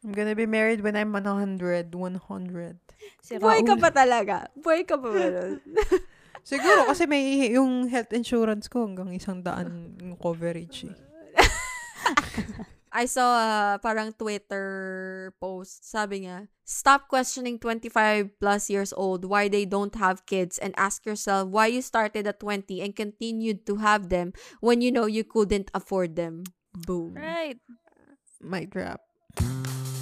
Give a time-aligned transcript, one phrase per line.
[0.00, 1.92] I'm gonna be married when I'm 100.
[1.92, 2.78] 100.
[3.20, 4.48] Si Buhay ka ba talaga?
[4.56, 5.60] Buhay ka ba ba nun?
[6.50, 10.96] Siguro kasi may yung health insurance ko hanggang isang daan yung coverage eh.
[12.90, 15.86] I saw a parang Twitter post.
[15.86, 21.06] Sabi niya, stop questioning 25 plus years old why they don't have kids and ask
[21.06, 25.22] yourself why you started at 20 and continued to have them when you know you
[25.22, 26.42] couldn't afford them.
[26.74, 27.14] Boom.
[27.14, 27.62] Right.
[28.42, 29.09] Mic drop.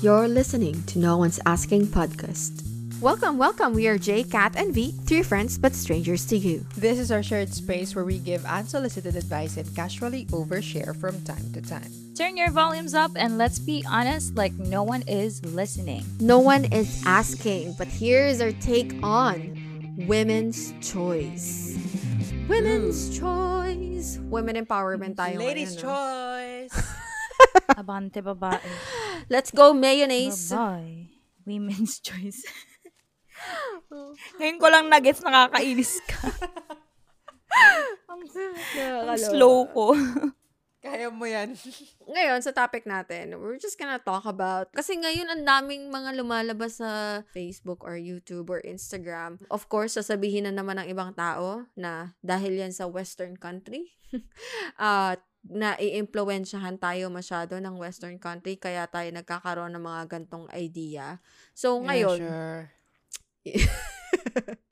[0.00, 2.62] You're listening to No One's Asking podcast.
[3.00, 3.74] Welcome, welcome.
[3.74, 6.64] We are Jay, Kat, and V, three friends but strangers to you.
[6.76, 11.52] This is our shared space where we give unsolicited advice and casually overshare from time
[11.52, 11.90] to time.
[12.16, 16.04] Turn your volumes up and let's be honest, like no one is listening.
[16.20, 19.54] No one is asking, but here is our take on
[20.06, 21.78] women's choice.
[22.48, 23.20] Women's mm.
[23.20, 24.18] choice.
[24.22, 26.68] Women empowerment tayo Ladies' ngayon, no?
[26.70, 26.96] choice!
[27.78, 28.64] Abante babae.
[29.28, 30.50] Let's go, mayonnaise.
[30.50, 31.12] Babae.
[31.44, 32.44] Women's choice.
[34.40, 36.28] Ngayon ko lang nagets nakakainis ka.
[38.12, 38.22] Ang
[39.08, 39.94] ang slow ko.
[40.78, 41.58] Kaya mo yan.
[42.06, 46.78] Ngayon, sa topic natin, we're just gonna talk about, kasi ngayon ang daming mga lumalabas
[46.78, 49.42] sa Facebook or YouTube or Instagram.
[49.50, 53.90] Of course, sasabihin na naman ng ibang tao na dahil yan sa Western country,
[54.78, 55.18] at
[55.48, 61.18] na i-impluensyahan tayo masyado ng Western country, kaya tayo nagkakaroon ng mga gantong idea.
[61.56, 62.62] So, ngayon, Yeah, sure.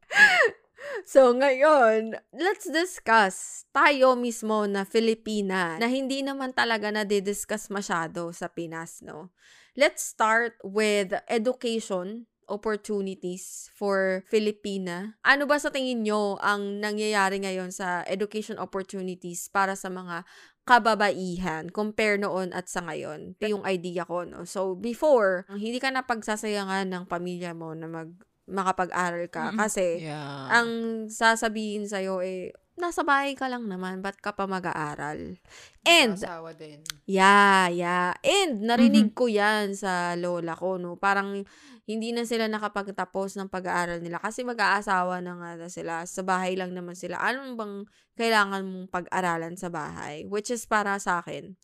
[1.07, 8.51] So, ngayon, let's discuss tayo mismo na Filipina na hindi naman talaga na-discuss masyado sa
[8.51, 9.31] Pinas, no?
[9.79, 15.15] Let's start with education opportunities for Filipina.
[15.23, 20.27] Ano ba sa tingin nyo ang nangyayari ngayon sa education opportunities para sa mga
[20.67, 23.39] kababaihan compare noon at sa ngayon?
[23.39, 24.42] Ito yung idea ko, no?
[24.45, 28.11] So, before, hindi ka na pagsasayangan ng pamilya mo na mag
[28.47, 30.47] makapag-aral ka kasi Yeah.
[30.47, 30.69] ang
[31.11, 35.34] sasabihin sa'yo eh, nasa bahay ka lang naman, ba't ka pa mag-aaral?
[35.82, 36.78] And, Asawa din.
[37.06, 38.15] yeah, yeah.
[38.22, 40.94] And, narinig ko yan sa lola ko, no?
[40.94, 41.43] Parang,
[41.87, 46.03] hindi na sila nakapagtapos ng pag-aaral nila kasi mag-aasawa na nga na sila.
[46.03, 47.15] Sa bahay lang naman sila.
[47.23, 47.75] Anong bang
[48.19, 50.27] kailangan mong pag-aralan sa bahay?
[50.27, 51.55] Which is para sa akin,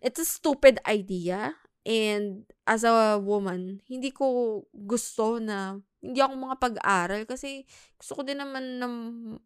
[0.00, 1.52] it's a stupid idea.
[1.84, 7.68] And as a woman, hindi ko gusto na hindi ako mga pag-aral kasi
[8.00, 8.86] gusto ko din naman na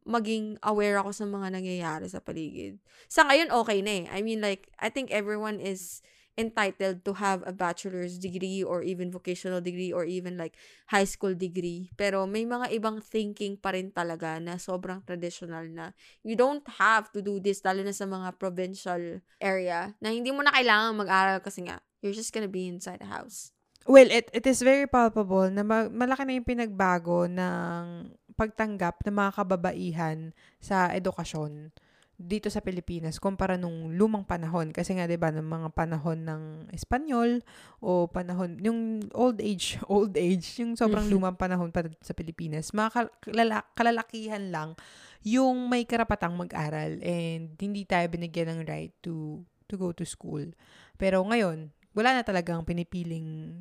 [0.05, 2.79] maging aware ako sa mga nangyayari sa paligid.
[3.09, 4.05] Sa ngayon, okay na eh.
[4.13, 6.05] I mean, like, I think everyone is
[6.37, 10.57] entitled to have a bachelor's degree or even vocational degree or even like
[10.89, 11.93] high school degree.
[11.97, 15.93] Pero may mga ibang thinking pa rin talaga na sobrang traditional na
[16.25, 20.41] you don't have to do this lalo na sa mga provincial area na hindi mo
[20.41, 23.53] na kailangan mag-aral kasi nga you're just gonna be inside the house.
[23.83, 29.15] Well, it, it is very palpable na ma- malaki na yung pinagbago ng pagtanggap ng
[29.15, 30.19] mga kababaihan
[30.63, 31.75] sa edukasyon
[32.23, 34.71] dito sa Pilipinas kumpara nung lumang panahon.
[34.71, 37.43] Kasi nga, di ba, ng mga panahon ng Espanyol
[37.83, 41.13] o panahon, yung old age, old age, yung sobrang Mhm.
[41.13, 44.79] lumang panahon pa sa Pilipinas, mga kal- kalala- kalalakihan lang
[45.23, 50.43] yung may karapatang mag-aral and hindi tayo binigyan ng right to to go to school.
[50.97, 53.55] Pero ngayon, wala na talagang pinipiling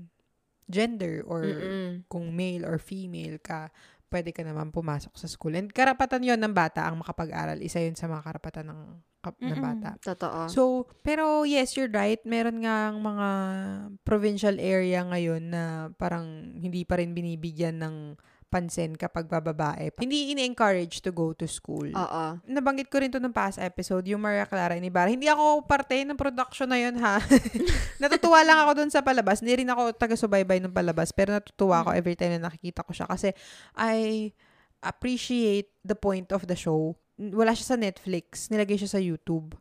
[0.65, 2.07] gender or Mm-mm.
[2.07, 3.67] kung male or female ka,
[4.11, 5.55] pwede ka naman pumasok sa school.
[5.55, 7.63] And karapatan yon ng bata ang makapag-aral.
[7.63, 8.81] Isa yun sa mga karapatan ng,
[9.23, 9.63] kap- ng Mm-mm.
[9.63, 9.89] bata.
[10.03, 10.51] Totoo.
[10.51, 12.19] So, pero yes, you're right.
[12.27, 13.27] Meron nga ang mga
[14.03, 15.63] provincial area ngayon na
[15.95, 17.95] parang hindi pa rin binibigyan ng
[18.51, 19.95] pansin kapag bababae.
[19.95, 21.87] Hindi ini-encourage to go to school.
[21.87, 22.23] Oo.
[22.43, 25.07] Nabanggit ko rin to ng past episode, yung Maria Clara Ibarra.
[25.07, 27.23] Hindi ako parte ng production na yun, ha?
[28.03, 29.39] natutuwa lang ako dun sa palabas.
[29.39, 33.07] Hindi rin ako taga-subaybay ng palabas, pero natutuwa ako every time na nakikita ko siya
[33.07, 33.31] kasi
[33.79, 34.29] I
[34.83, 36.99] appreciate the point of the show.
[37.15, 39.55] Wala siya sa Netflix, nilagay siya sa YouTube.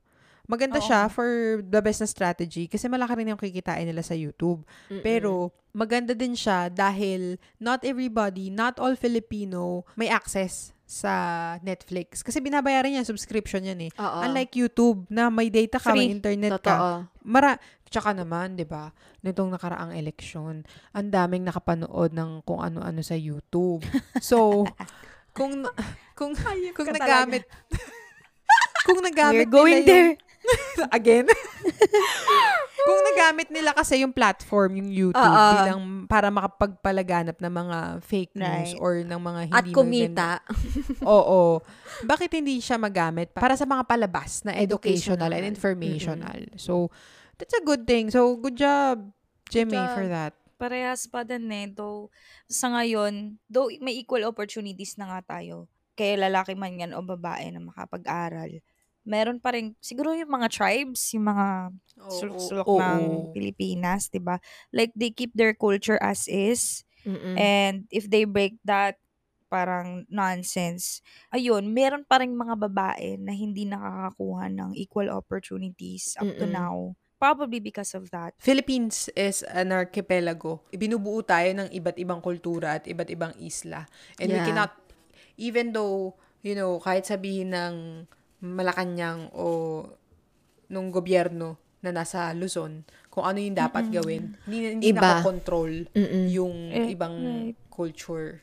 [0.50, 0.86] Maganda Oo.
[0.90, 4.66] siya for the best na strategy kasi malaki rin yung kikitain nila sa YouTube.
[4.90, 4.98] Mm-mm.
[5.06, 11.14] Pero maganda din siya dahil not everybody, not all Filipino may access sa
[11.62, 12.26] Netflix.
[12.26, 13.90] Kasi binabayaran niya subscription yan eh.
[13.94, 14.18] Oo.
[14.26, 16.18] Unlike YouTube na may data ka, may Free.
[16.18, 16.58] internet ka.
[16.58, 16.90] Totoo.
[17.22, 17.54] Mara,
[17.86, 18.90] tsaka naman, 'di ba?
[19.22, 23.86] Nitong nakaraang eleksyon, ang daming nakapanood ng kung ano-ano sa YouTube.
[24.18, 24.66] So,
[25.38, 25.62] kung
[26.18, 26.34] kung
[26.74, 27.46] kung ka nagamit
[28.86, 30.29] kung nagamit We're going nila yung- there.
[30.96, 31.28] again.
[32.86, 35.52] kung nagamit nila kasi yung platform, yung YouTube Oo.
[35.54, 38.80] bilang para makapagpalaganap ng mga fake news Right.
[38.80, 40.28] or ng mga hindi At kumita.
[40.40, 41.60] maganda- Oo.
[42.02, 46.40] Bakit hindi siya magamit para sa mga palabas na educational and informational?
[46.56, 46.88] So,
[47.36, 48.08] that's a good thing.
[48.08, 49.12] So, good job.
[49.50, 49.92] Jimmy job.
[49.92, 50.32] for that.
[50.56, 51.66] Parehas pa din eh.
[51.68, 52.08] Though,
[52.46, 57.48] sa ngayon, though may equal opportunities na nga tayo, kaya lalaki man yan o babae
[57.48, 58.60] na makapag-aral,
[59.06, 61.46] meron pa rin, siguro yung mga tribes, yung mga
[62.10, 62.80] sulok-sulok oo.
[62.80, 63.02] ng
[63.34, 64.38] Pilipinas, 'di ba?
[64.74, 66.82] Like, they keep their culture as is.
[67.06, 67.36] Mm-mm.
[67.36, 68.98] And if they break that,
[69.50, 71.02] parang nonsense.
[71.34, 76.54] Ayun, meron pa rin mga babae na hindi nakakakuha ng equal opportunities up to Mm-mm.
[76.54, 76.94] now.
[77.18, 78.32] Probably because of that.
[78.40, 80.64] Philippines is an archipelago.
[80.72, 83.84] Binubuo tayo ng iba't ibang kultura at iba't ibang isla.
[84.16, 84.46] And we Yeah.
[84.48, 84.72] cannot,
[85.36, 87.74] even though, you know, kahit sabihin ng
[88.40, 89.84] Malacanang o
[90.68, 95.00] nung gobyerno na nasa Luzon, kung ano yung dapat gawin, hindi, hindi Iba.
[95.20, 96.24] nakakontrol Mm-mm.
[96.28, 97.56] yung Eh, ibang right.
[97.72, 98.40] culture.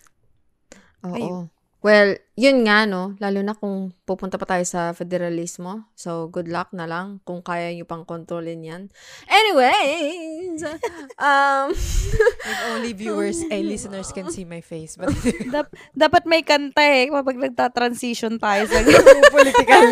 [1.05, 1.13] Oo.
[1.13, 1.45] Ayun.
[1.87, 3.15] Well, yun nga, no?
[3.17, 5.87] Lalo na kung pupunta pa tayo sa federalismo.
[5.95, 8.91] So, good luck na lang kung kaya nyo pang kontrolin yan.
[9.23, 10.67] Anyways,
[11.23, 14.99] um, If only viewers and listeners can see my face.
[14.99, 15.15] But
[15.55, 18.83] Dap- dapat may kanta eh kapag nagta-transition tayo sa
[19.31, 19.83] political.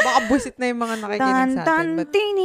[0.00, 2.36] Baka busit na yung mga nakikinig sa tan atin.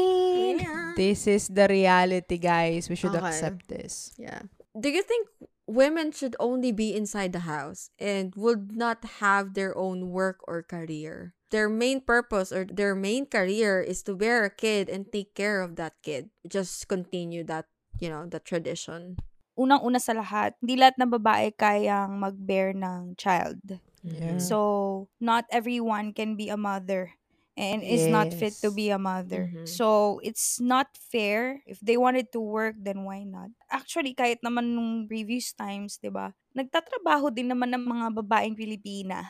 [0.58, 2.90] But this is the reality, guys.
[2.90, 3.30] We should Okay.
[3.30, 4.12] accept this.
[4.18, 4.42] yeah.
[4.74, 5.30] Do you think
[5.68, 10.64] women should only be inside the house and would not have their own work or
[10.64, 11.34] career?
[11.52, 15.62] Their main purpose or their main career is to bear a kid and take care
[15.62, 16.30] of that kid.
[16.48, 17.66] Just continue that,
[18.00, 19.18] you know, the tradition.
[19.56, 23.62] Unang-una sa lahat, hindi lahat ng babae kayang mag-bear ng child.
[24.04, 24.38] Yeah.
[24.38, 27.16] So, not everyone can be a mother
[27.58, 28.76] and is not fit to Yes.
[28.76, 29.56] be a mother.
[29.56, 29.66] Mhm.
[29.66, 31.64] So, it's not fair.
[31.66, 33.52] If they wanted to work, then why not?
[33.72, 36.36] Actually, kahit naman nung previous times, 'di ba?
[36.56, 39.26] Nagtatrabaho din naman ng mga babaeng Pilipina.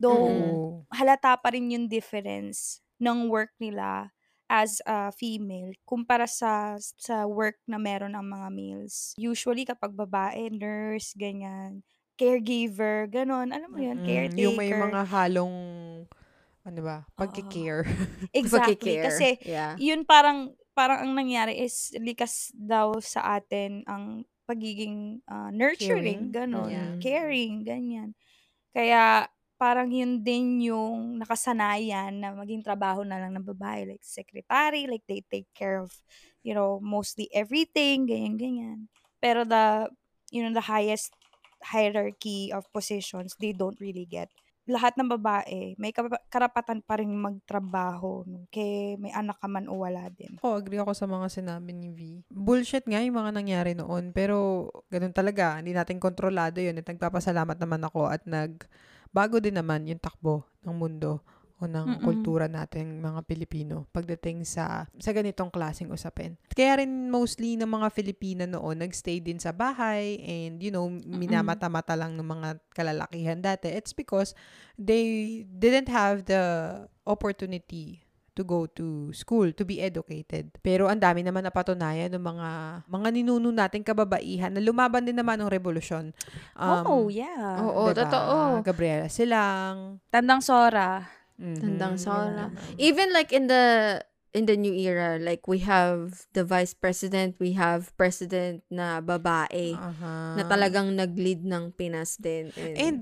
[0.00, 0.72] Though Mm.
[0.78, 0.86] Oh.
[0.92, 4.12] halata pa rin yung difference ng work nila
[4.52, 9.16] as a female kumpara sa sa work na meron ng mga males.
[9.16, 11.80] Usually kapag babae, nurse, ganyan,
[12.20, 13.50] caregiver, ganon.
[13.54, 14.36] Alam mo yun, Mm, caretaker.
[14.36, 15.54] yung may mga halong,
[16.62, 17.86] ano ba, pagkikare.
[18.34, 18.78] Exactly.
[18.78, 19.04] Pagkikare.
[19.10, 19.74] Kasi yeah.
[19.78, 26.34] yun parang parang ang nangyari is likas daw sa atin ang pagiging ah, nurturing, Caring.
[26.34, 26.92] ganon, Yeah.
[26.98, 28.10] caring, ganyan.
[28.74, 29.28] Kaya
[29.60, 35.06] parang yun din yung nakasanayan na maging trabaho na lang ng babae like secretary, like
[35.06, 35.94] they take care of
[36.42, 38.78] you know mostly everything, ganyan ganyan.
[39.22, 39.86] Pero the
[40.34, 41.14] you know the highest
[41.62, 44.26] hierarchy of positions they don't really get
[44.62, 45.90] lahat ng babae, may
[46.30, 48.22] karapatan pa rin magtrabaho.
[48.22, 48.46] No?
[48.46, 50.38] Kaya may anak ka man o wala din.
[50.38, 52.00] Ako, agree ako sa mga sinabi ni V.
[52.30, 54.14] Bullshit nga yung mga nangyari noon.
[54.14, 55.58] Pero, ganun talaga.
[55.58, 56.78] Hindi natin kontrolado yun.
[56.78, 58.62] At nagpapasalamat naman ako at nag
[59.12, 61.20] bago din naman yung takbo ng mundo
[61.62, 62.02] o ng Mm-mm.
[62.02, 66.34] kultura natin mga Pilipino pagdating sa sa ganitong klaseng usapin.
[66.50, 71.94] Kaya rin mostly ng mga Filipina noon nagstay din sa bahay and you know minamata-mata
[71.94, 73.70] lang ng mga kalalakihan dati.
[73.70, 74.34] It's because
[74.74, 76.42] they didn't have the
[77.06, 80.48] opportunity to go to school, to be educated.
[80.64, 82.48] Pero ang dami naman napatunayan ng mga
[82.88, 86.16] mga ninuno nating kababaihan na lumaban din naman ng revolusyon.
[86.56, 87.60] Um, oh, yeah.
[87.60, 88.08] Oo, diba?
[88.08, 88.64] totoo.
[88.64, 90.00] Gabriela Silang.
[90.08, 91.21] Tandang Sora.
[91.42, 92.54] Mhm, Tandang Sora.
[92.78, 93.98] Even like in the
[94.32, 99.76] in the new era, like we have the vice president, we have president na babae
[99.76, 100.40] Aha.
[100.40, 102.48] na talagang nag-lead ng Pinas din.
[102.56, 103.00] And, And,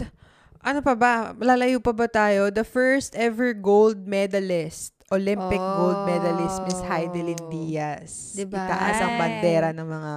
[0.59, 1.30] ano pa ba?
[1.38, 2.50] Lalayo pa ba tayo?
[2.50, 7.49] The first ever gold medalist, Olympic gold medalist, Miss Heidelin Oh.
[7.49, 8.35] Diaz.
[8.35, 8.59] Diba?
[8.59, 10.14] Itaas ang bandera ng mga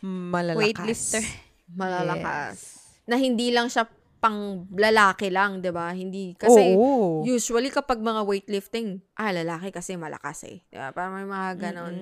[0.00, 0.60] malalakas.
[0.64, 1.24] Weightlifter.
[1.68, 2.56] malalakas.
[2.56, 3.04] Yes.
[3.04, 3.84] Na hindi lang siya
[4.18, 5.94] pang lalaki lang, 'di ba?
[5.94, 7.22] Hindi kasi Oo.
[7.24, 10.62] usually kapag mga weightlifting, ah lalaki kasi malakas eh.
[10.68, 10.90] 'Di ba?
[10.92, 11.94] Parang may mga ganon.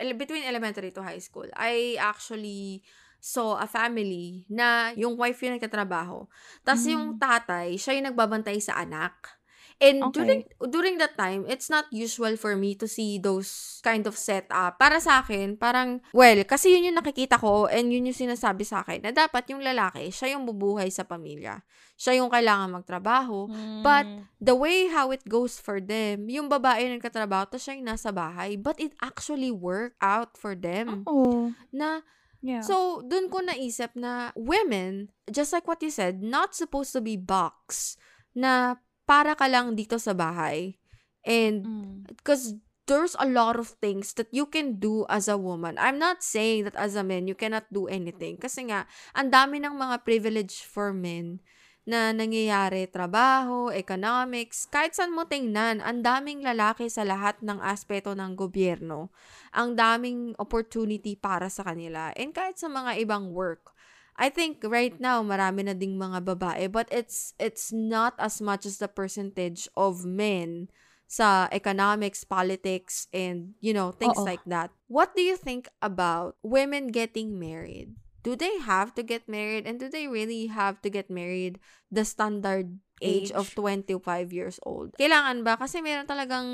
[0.00, 2.82] Ele- between elementary to high school, I actually
[3.18, 6.26] saw a family na yung wife yung nagtatrabaho.
[6.62, 9.37] Tapos yung tatay, siya yung nagbabantay sa anak.
[9.78, 10.14] And Okay.
[10.18, 10.40] during
[10.74, 14.74] during that time, it's not usual for me to see those kind of setup.
[14.74, 18.82] Para sa akin, parang, well, kasi yun yung nakikita ko and yun yung sinasabi sa
[18.82, 21.62] akin na dapat yung lalaki, siya yung bubuhay sa pamilya.
[21.94, 23.46] Siya yung kailangan magtrabaho.
[23.86, 24.06] But
[24.42, 28.10] the way how it goes for them, yung babae yung nagkatrabaho, tapos siya yung nasa
[28.10, 31.06] bahay, but it actually work out for them.
[31.06, 31.54] Oh.
[31.70, 32.02] Na,
[32.38, 32.62] Yeah.
[32.62, 37.18] so, dun ko naisip na women, just like what you said, not supposed to be
[37.18, 37.98] box
[38.30, 40.76] na para ka lang dito sa bahay.
[41.24, 41.94] And, Mm.
[42.12, 45.76] because there's a lot of things that you can do as a woman.
[45.76, 48.40] I'm not saying that as a man, you cannot do anything.
[48.40, 51.40] Kasi nga, ang dami ng mga privilege for men
[51.88, 58.12] na nangyayari, trabaho, economics, kahit saan mo tingnan, ang daming lalaki sa lahat ng aspeto
[58.12, 59.08] ng gobyerno.
[59.56, 62.12] Ang daming opportunity para sa kanila.
[62.12, 63.72] And kahit sa mga ibang work.
[64.18, 68.66] I think right now marami na ding mga babae but it's it's not as much
[68.66, 70.66] as the percentage of men
[71.08, 74.28] sa economics, politics and you know things Oo.
[74.28, 74.74] like that.
[74.90, 77.96] What do you think about women getting married?
[78.26, 82.04] Do they have to get married and do they really have to get married the
[82.04, 83.88] standard age, of Age.
[83.88, 84.92] 25 years old?
[84.98, 86.48] Kailangan ba kasi meron talagang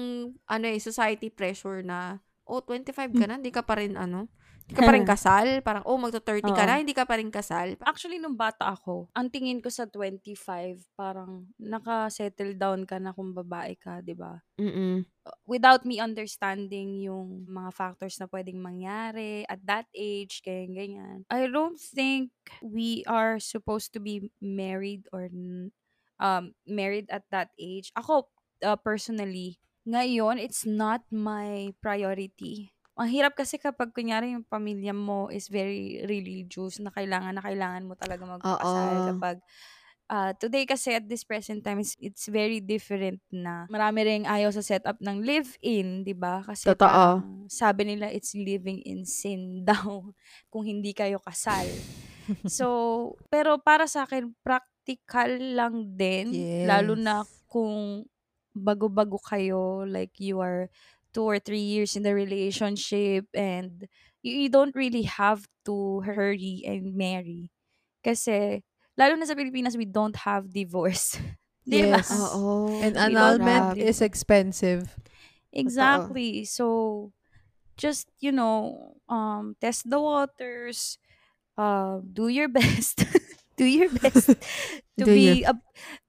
[0.46, 4.28] ano eh society pressure na oh 25 ka na, hindi ka pa rin ano,
[4.64, 6.68] hindi ka pa rin kasal, parang oh magto 30 ka Oo.
[6.68, 7.76] na, hindi ka pa rin kasal.
[7.84, 13.36] Actually, nung bata ako, ang tingin ko sa 25, parang naka-settle down ka na kung
[13.36, 14.40] babae ka, di ba?
[14.56, 15.04] Mm.
[15.44, 21.18] Without me understanding yung mga factors na pwedeng mangyari at that age, ganyan, ganyan.
[21.28, 22.32] I don't think
[22.64, 25.76] we are supposed to be married or n-
[26.16, 27.92] um, married at that age.
[27.96, 28.32] Ako,
[28.64, 32.73] uh, personally, ngayon, it's not my priority.
[32.94, 37.82] Ang hirap kasi kapag kunyari yung pamilya mo is very religious na kailangan na kailangan
[37.90, 39.02] mo talaga magpakasal Oo.
[39.02, 39.42] kapag
[40.06, 44.54] ah, today kasi at this present time it's, it's very different na marami ring ayaw
[44.54, 46.46] sa setup ng live-in, 'di ba?
[46.46, 47.24] Kasi Totoo.
[47.26, 50.06] parang sabi nila it's living in sin daw
[50.52, 51.82] kung hindi kayo kasal.
[52.46, 57.44] So, pero para sa akin practical lang din lalo na Yes.
[57.50, 58.04] kung
[58.54, 60.70] bago-bago kayo like you are
[61.14, 63.88] two or three years in the relationship and
[64.22, 67.50] you, you don't really have to hurry and marry.
[68.04, 68.62] Kasi,
[68.98, 71.16] lalo na sa Pilipinas, we don't have divorce.
[71.70, 71.98] Di ba?
[71.98, 72.10] Yes.
[72.12, 72.82] Oo.
[72.82, 74.96] And We don't annulment have is expensive.
[75.52, 76.44] Exactly.
[76.44, 77.12] So,
[77.76, 80.98] just, you know, um, test the waters,
[81.56, 83.04] uh, do your best.
[83.56, 84.34] do your best
[84.98, 85.54] to Do be a,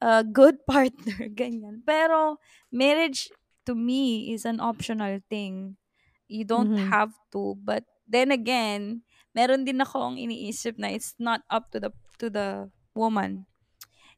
[0.01, 1.29] a good partner.
[1.29, 1.81] Ganyan.
[1.85, 2.37] Pero,
[2.71, 3.29] marriage,
[3.65, 5.77] to me, is an optional thing.
[6.25, 6.89] You don't Mhm.
[6.89, 7.53] have to.
[7.57, 9.01] But, then again,
[9.33, 13.43] meron din ako ang iniisip na it's not up to the to the woman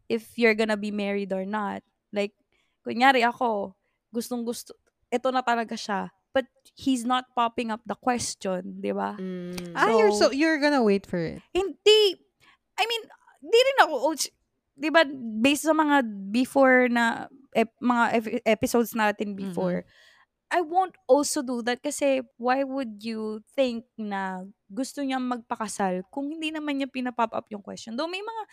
[0.06, 1.82] if you're gonna be married or not.
[2.14, 2.36] Like,
[2.86, 3.76] kunyari ako,
[4.14, 4.72] gustong gusto,
[5.12, 6.12] ito na talaga siya.
[6.32, 6.46] But
[6.78, 9.18] he's not popping up the question, di ba?
[9.18, 9.74] Mm.
[9.74, 11.42] Ah, you're so So- you're gonna wait for it.
[11.52, 12.00] Hindi,
[12.78, 13.04] I mean,
[13.42, 14.16] di rin ako, oh,
[14.78, 15.02] di ba,
[15.42, 17.26] based sa mga before na,
[17.58, 19.82] ep- mga ep- episodes natin before,
[20.48, 26.32] I won't also do that kasi why would you think na gusto niya magpakasal kung
[26.32, 28.00] hindi naman niya pinapop up yung question.
[28.00, 28.44] Though may mga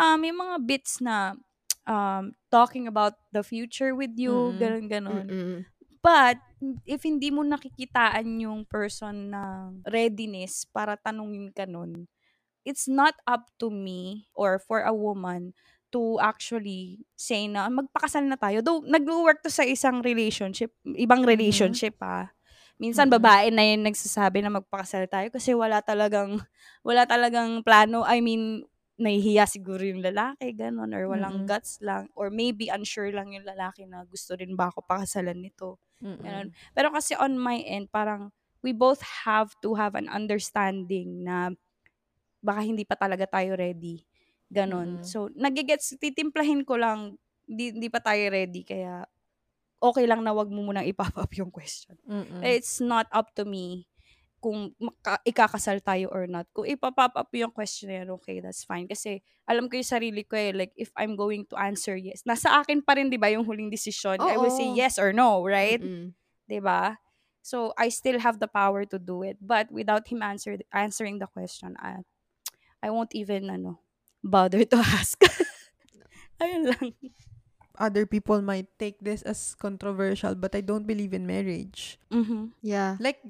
[0.00, 1.36] ah, may mga bits na
[1.84, 4.60] um, talking about the future with you, Mm-mm.
[4.60, 5.26] ganun ganon.
[5.28, 5.60] Mm-mm.
[6.00, 6.40] But
[6.88, 12.08] if hindi mo nakikitaan yung person ng readiness para tanungin ka nun,
[12.64, 15.52] it's not up to me or for a woman
[15.92, 18.64] to actually say na magpakasal na tayo.
[18.64, 22.32] Though nag-work to sa isang relationship, ibang relationship ah.
[22.80, 23.14] Minsan Mhm.
[23.20, 26.40] babae na yung nagsasabi na magpakasal tayo kasi wala talagang
[26.82, 28.02] wala talagang plano.
[28.02, 28.64] I mean,
[28.98, 31.48] nahihiya siguro yung lalaki, ganun, or walang Mhm.
[31.48, 35.78] guts lang, or maybe unsure lang yung lalaki na gusto rin ba ako pakasalan nito.
[36.02, 36.22] Mm-mm.
[36.22, 36.48] Ganun.
[36.74, 38.30] Pero kasi on my end, parang
[38.62, 41.50] we both have to have an understanding na
[42.42, 44.02] baka hindi pa talaga tayo ready.
[44.52, 45.00] Ganon.
[45.00, 45.04] Mm.
[45.08, 47.16] So, nagigets, titimplahin ko lang,
[47.48, 49.08] di, di pa tayo ready, kaya
[49.82, 51.96] okay lang na wag mo munang ipop up yung question.
[52.04, 52.44] Mm-mm.
[52.44, 53.88] It's not up to me
[54.42, 56.50] kung maka, ikakasal tayo or not.
[56.50, 58.90] Kung ipapop up yung question na yan, okay, that's fine.
[58.90, 62.50] Kasi alam ko yung sarili ko eh, like if I'm going to answer yes, nasa
[62.58, 64.18] akin pa rin, di ba, yung huling decision.
[64.18, 64.78] I will say Oo.
[64.78, 65.78] yes or no, right?
[65.78, 66.14] Mm-mm.
[66.46, 66.98] 'di ba?
[67.42, 71.30] So I still have the power to do it, but without him answer answering the
[71.30, 72.02] question, I
[72.82, 73.81] I won't even ano
[74.24, 75.18] bother to ask.
[76.40, 76.94] Ayun lang.
[77.78, 81.98] Other people might take this as controversial, but I don't believe in marriage.
[82.12, 82.52] Mhm.
[82.62, 82.96] Yeah.
[83.00, 83.22] Like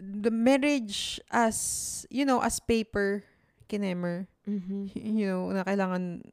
[0.00, 3.22] the marriage as you know as paper
[3.68, 4.90] kinemer Mhm.
[4.96, 6.24] you know na kailangan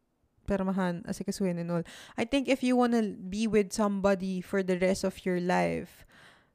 [0.50, 1.86] permahan asikasuhin and all.
[2.18, 6.08] I think if you wanna be with somebody for the rest of your life,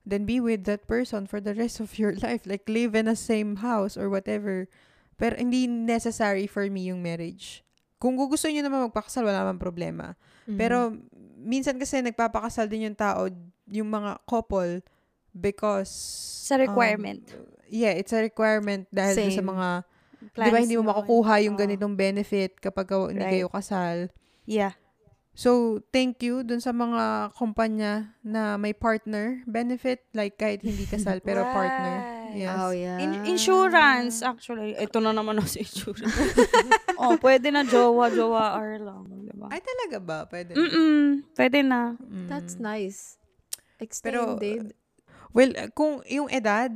[0.03, 2.43] then be with that person for the rest of your life.
[2.49, 4.67] Like live in the same house or whatever.
[5.15, 7.63] Pero hindi necessary for me yung marriage.
[7.97, 10.13] Kung gusto niyo naman magpakasal, wala naman problema.
[10.45, 10.59] Mhm.
[10.59, 10.93] Pero
[11.37, 13.29] minsan kasi nagpapakasal din yung tao,
[13.67, 14.85] yung mga couple
[15.33, 15.91] because
[16.45, 17.25] Sa requirement.
[17.33, 19.69] um, yeah, it's a requirement dahil sa mga
[20.25, 21.61] 'di ba Plans hindi mo makukuha yung Oo.
[21.61, 23.35] ganitong benefit kapag ka- hindi Right.
[23.35, 24.09] kayo kasal.
[24.45, 24.77] Yeah.
[25.35, 31.19] So, thank you dun sa mga kumpanya na may partner benefit like kahit hindi kasal
[31.19, 32.24] pero partner.
[32.35, 32.59] Yes.
[32.59, 32.99] Oh, yeah.
[32.99, 34.75] In- insurance, actually.
[34.75, 36.15] Ito na naman ako sa insurance.
[37.01, 39.07] oh, pwede na jowa, jowa, R lang.
[39.07, 39.47] Diba?
[39.47, 39.55] ba?
[39.55, 40.19] Ay, talaga ba?
[40.27, 40.59] Pwede.
[40.59, 41.23] Mm-mm.
[41.33, 41.95] Pwede na.
[42.03, 42.27] Mm.
[42.27, 43.17] That's nice.
[44.03, 44.75] Pero, Extended.
[45.35, 46.71] Well, kung yung edad,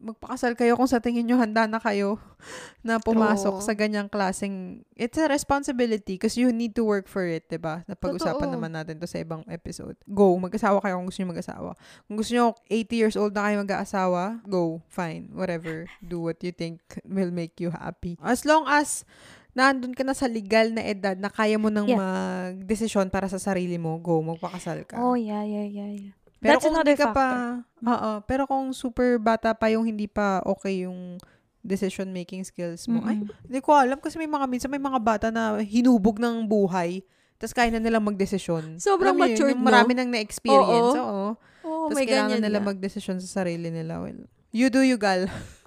[0.00, 2.16] magpakasal kayo kung sa tingin nyo handa na kayo
[2.86, 3.64] na pumasok Oo.
[3.64, 7.84] sa ganyang klaseng, it's a responsibility because you need to work for it, 'di ba?
[7.84, 8.54] Napag-usapan Totoo.
[8.56, 10.00] naman natin to sa ibang episode.
[10.08, 11.70] Go, mag-asawa kayo kung gusto nyo mag-asawa.
[12.08, 15.84] Kung gusto nyo 80 years old na kayo mag-aasawa, go, fine, whatever.
[16.00, 18.16] Do what you think will make you happy.
[18.24, 19.04] As long as
[19.50, 21.98] nandun ka na sa legal na edad na kaya mo nang Yeah.
[21.98, 24.96] mag-desisyon para sa sarili mo, go, magpakasal ka.
[24.96, 26.14] Oh, yeah, yeah, yeah, yeah.
[26.40, 27.92] Pero That's kung hindi ka pa, factor.
[27.92, 31.20] oo, pero kung super bata pa yung hindi pa okay yung
[31.60, 33.28] decision making skills mo, ay, Mm-mm.
[33.44, 37.04] hindi ko alam kasi may mga minsan may mga bata na hinubog ng buhay,
[37.36, 38.80] tapos kaya na nilang magdesisyon.
[38.80, 39.60] Sobrang Alam mo yun, no?
[39.60, 41.04] marami nang na-experience, Oo.
[41.04, 41.28] oo.
[41.60, 42.68] Oh, Tapos kailangan nila nga.
[42.72, 44.00] magdesisyon sa sarili nila.
[44.00, 45.28] Well, you do you, gal.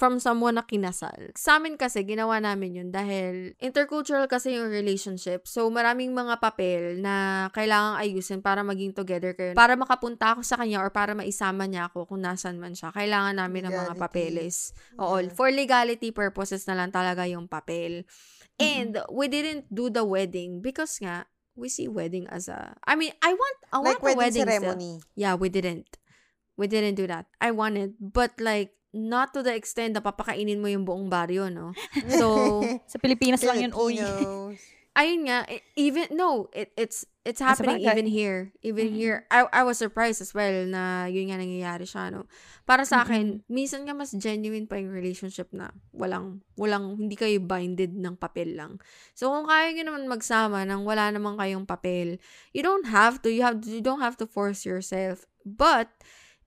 [0.00, 1.28] from someone na kinasal.
[1.36, 5.44] Sa amin kasi, ginawa namin yun dahil intercultural kasi yung relationship.
[5.44, 9.52] So, maraming mga papel na kailangang ayusin para maging together kayo.
[9.52, 12.96] Para makapunta ako sa kanya or para maisama niya ako kung nasan man siya.
[12.96, 14.00] Kailangan namin ng mga Legality.
[14.00, 14.56] papeles.
[14.96, 15.36] Oo, Yeah.
[15.36, 18.08] for legality purposes na lang talaga yung papel.
[18.56, 22.72] And we didn't do the wedding because nga, we see wedding as a...
[22.88, 24.48] I mean, I want, I want like a wedding wedding still.
[24.64, 24.92] ceremony.
[25.12, 26.00] Yeah, we didn't.
[26.56, 27.28] We didn't do that.
[27.36, 31.72] I wanted, but like, not to the extent na papakainin mo yung buong baryo, no?
[32.18, 33.72] So, Sa Pilipinas lang yun.
[33.72, 34.58] Filipinos.
[35.00, 38.50] ayun nga, e- even, no, it, it's, it's happening even here.
[38.60, 38.98] Even Mhm.
[38.98, 39.16] here.
[39.30, 42.26] I, I was surprised as well na yun nga nangyayari siya, no?
[42.66, 47.38] Para sa akin, minsan nga mas genuine pa yung relationship na walang, walang, hindi kayo
[47.38, 48.82] binded ng papel lang.
[49.14, 52.18] So, kung kaya nyo naman magsama nang wala naman kayong papel,
[52.50, 55.24] you don't have to, you have, you don't have to force yourself.
[55.46, 55.88] But,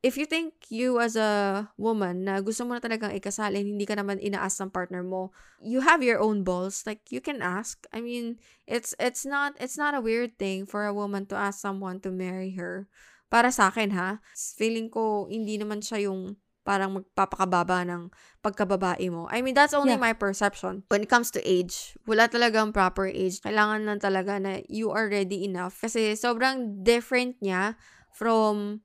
[0.04, 3.88] if you think you as a woman na gusto mo na talagang ikasal and hindi
[3.88, 5.32] ka naman inaas ng partner mo,
[5.64, 6.84] you have your own balls.
[6.84, 7.80] Like, you can ask.
[7.96, 8.36] I mean,
[8.68, 12.12] it's it's not it's not a weird thing for a woman to ask someone to
[12.12, 12.92] marry her.
[13.32, 14.20] Para sa akin, ha?
[14.36, 19.28] Feeling ko, hindi naman siya yung parang magpapakababa ng pagkababae mo.
[19.32, 20.04] I mean, that's only Yeah.
[20.04, 20.84] my perception.
[20.88, 23.40] When it comes to age, wala talagang proper age.
[23.44, 25.80] Kailangan lang talaga na you are ready enough.
[25.84, 27.76] Kasi sobrang different niya
[28.16, 28.80] from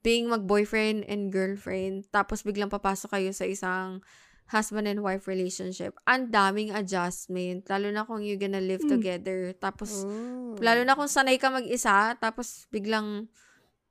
[0.00, 4.00] being mag-boyfriend and girlfriend, tapos biglang papasok kayo sa isang
[4.50, 5.94] husband and wife relationship.
[6.10, 8.90] Ang daming adjustment, lalo na kung you're gonna live Mm.
[8.98, 9.40] together.
[9.54, 10.58] Tapos, Ooh.
[10.58, 13.30] lalo na kung sanay ka mag-isa, tapos biglang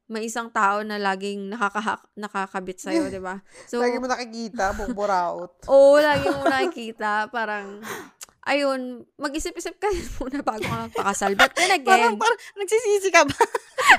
[0.10, 3.40] may isang tao na laging nakaka nakakabit sa'yo, di ba?
[3.70, 5.52] So, Lagi mo nakikita, buong buraot.
[5.72, 7.30] Oo, lagi mo nakikita.
[7.30, 7.80] Parang,
[8.50, 9.88] ayun, mag-isip-isip ka
[10.20, 11.38] muna bago ka magpakasal.
[11.38, 13.38] But then again, Parang, parang, nagsisisi ka ba?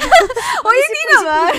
[0.67, 1.51] o hindi naman.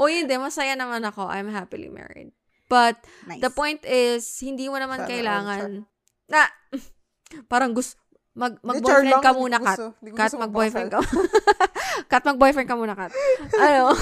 [0.00, 1.28] o hindi, masaya naman ako.
[1.28, 2.32] I'm happily married.
[2.66, 2.98] But,
[3.28, 3.44] nice.
[3.44, 5.86] the point is, hindi mo naman Sana kailangan,
[6.26, 6.50] na,
[7.46, 7.94] parang gusto,
[8.34, 9.78] mag, mag-boyfriend ka muna, Kat.
[10.18, 10.98] Kat, mag-boyfriend ka.
[12.10, 13.14] Kat, mag-boyfriend ka muna, Kat.
[13.54, 13.94] ano,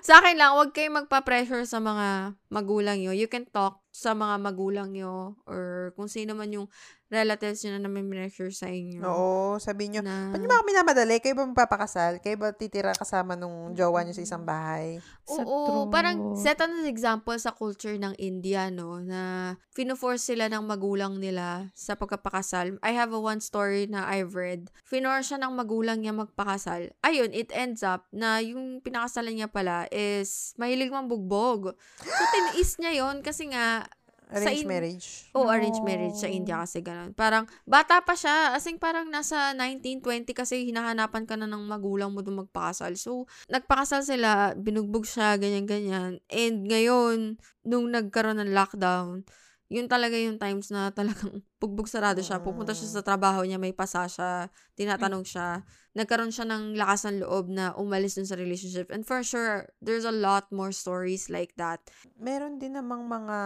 [0.00, 3.12] sa akin lang, huwag kayong magpa-pressure sa mga magulang nyo.
[3.12, 6.70] You can talk sa mga magulang nyo or kung sino man yung
[7.08, 9.00] relatives nyo na namin pressure sa inyo.
[9.00, 11.16] Oo, sabi nyo, Na, Ba't nyo ba kami namadali?
[11.24, 12.20] Kayo ba magpapakasal?
[12.20, 15.00] Kayo ba titira kasama nung jowa nyo sa isang bahay?
[15.24, 16.44] Sa Oo, parang truth.
[16.44, 21.96] set an example sa culture ng India, no, na fino-force sila ng magulang nila sa
[21.96, 22.76] pagkapakasal.
[22.84, 24.68] I have a one story na I've read.
[24.84, 26.92] Finorce siya ng magulang niya magpakasal.
[27.00, 31.72] Ayun, it ends up na yung pinakasalan niya pala is mahilig mambugbog.
[32.04, 33.88] So, tiniis niya yon kasi nga,
[34.28, 35.08] Arranged in- marriage.
[35.32, 37.16] oh, arranged marriage sa India kasi ganun.
[37.16, 38.52] Parang, bata pa siya.
[38.52, 42.92] As in, parang nasa 19, 20 kasi hinahanapan ka na ng magulang mo doon magpakasal.
[43.00, 46.20] So, nagpakasal sila, binugbog siya, ganyan-ganyan.
[46.28, 49.24] And ngayon, nung nagkaroon ng lockdown,
[49.68, 52.40] yun talaga yung times na talagang bugbog sarado siya.
[52.40, 55.60] Pupunta siya sa trabaho niya, may pasa siya, tinatanong siya.
[55.92, 58.88] Nagkaroon siya ng lakas ng loob na umalis dun sa relationship.
[58.88, 61.84] And for sure, there's a lot more stories like that.
[62.16, 63.38] Meron din namang mga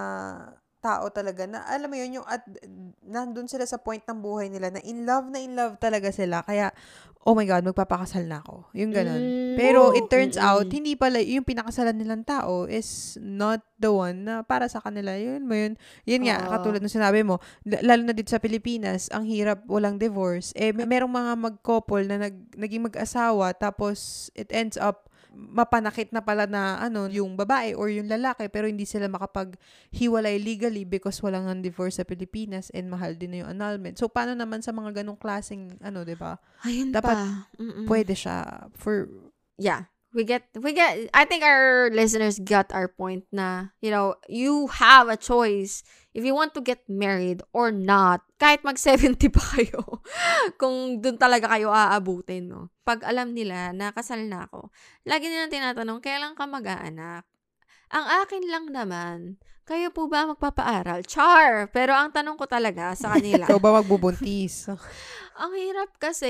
[0.83, 2.43] tao talaga na alam mo yun yung at
[3.07, 6.43] nandun sila sa point ng buhay nila na in love na in love talaga sila
[6.43, 6.75] kaya
[7.23, 9.55] oh my god magpapakasal na ako yung ganun Mm.
[9.55, 10.49] pero it turns mm-mm.
[10.49, 15.15] out hindi pala yung pinakasalan nilang tao is not the one na para sa kanila
[15.15, 16.51] yun mo yun yun nga Oo.
[16.51, 20.75] katulad ng sinabi mo l- lalo na dito sa Pilipinas ang hirap walang divorce eh
[20.75, 26.45] may, merong mga mag-couple na nag, naging mag-asawa tapos it ends up mapanakit na pala
[26.45, 31.61] na ano yung babae or yung lalaki pero hindi sila makapaghiwalay legally because walang ang
[31.65, 33.97] divorce sa Pilipinas and mahal din na yung annulment.
[33.97, 36.37] So paano naman sa mga ganong klaseng ano, 'di ba?
[36.65, 37.49] Ayun Dapat pa.
[37.57, 37.85] Mm-mm.
[37.89, 39.09] Pwede siya for
[39.61, 39.92] Yeah.
[40.13, 44.69] We get we get I think our listeners got our point na you know you
[44.69, 48.21] have a choice if you want to get married or not.
[48.37, 50.05] Kahit mag 70 pa kayo
[50.61, 52.69] kung dun talaga kayo aabutin no?
[52.85, 54.69] Pag alam nila na kasal na ako
[55.09, 57.25] lagi nilang tinatanong kailan ka mag-aanak?
[57.93, 61.07] Ang akin lang naman kayo po ba magpapaaral?
[61.07, 61.71] Char!
[61.71, 64.67] Pero ang tanong ko talaga sa kanila Ikaw ba magbubuntis?
[65.43, 66.29] ang hirap kasi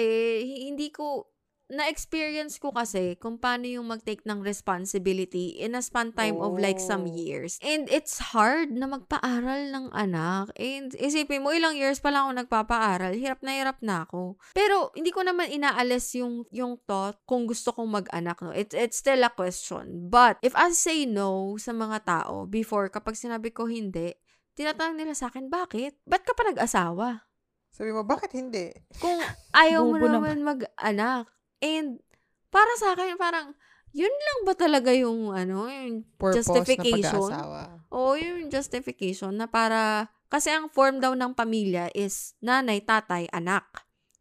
[0.68, 1.31] hindi ko
[1.70, 6.76] na-experience ko kasi kung paano yung mag-take ng responsibility in a span time of like
[6.76, 7.14] some Oh.
[7.14, 7.56] years.
[7.62, 10.52] And it's hard na magpaaral ng anak.
[10.58, 14.36] And isipin mo, ilang years pa lang ako nagpapaaral, hirap na hirap na ako.
[14.52, 18.36] Pero hindi ko naman inaalis yung, yung thought kung gusto kong mag-anak.
[18.42, 18.52] No?
[18.52, 20.10] It's, it's still a question.
[20.10, 24.12] But if I say no sa mga tao before, kapag sinabi ko hindi,
[24.52, 25.96] tinatanong nila sa akin, bakit?
[26.04, 27.24] Ba't ka pa nag-asawa?
[27.72, 28.68] Sabi mo, bakit hindi?
[29.00, 29.16] kung
[29.56, 31.24] ayaw mo naman mag-anak.
[31.62, 32.02] And,
[32.50, 33.54] para sa akin, parang,
[33.94, 37.30] yun lang ba talaga yung, ano, yung Purpose Justification?
[37.30, 37.78] na.
[37.92, 43.64] Oo, yung justification na para, kasi ang form daw ng pamilya is nanay, tatay, anak.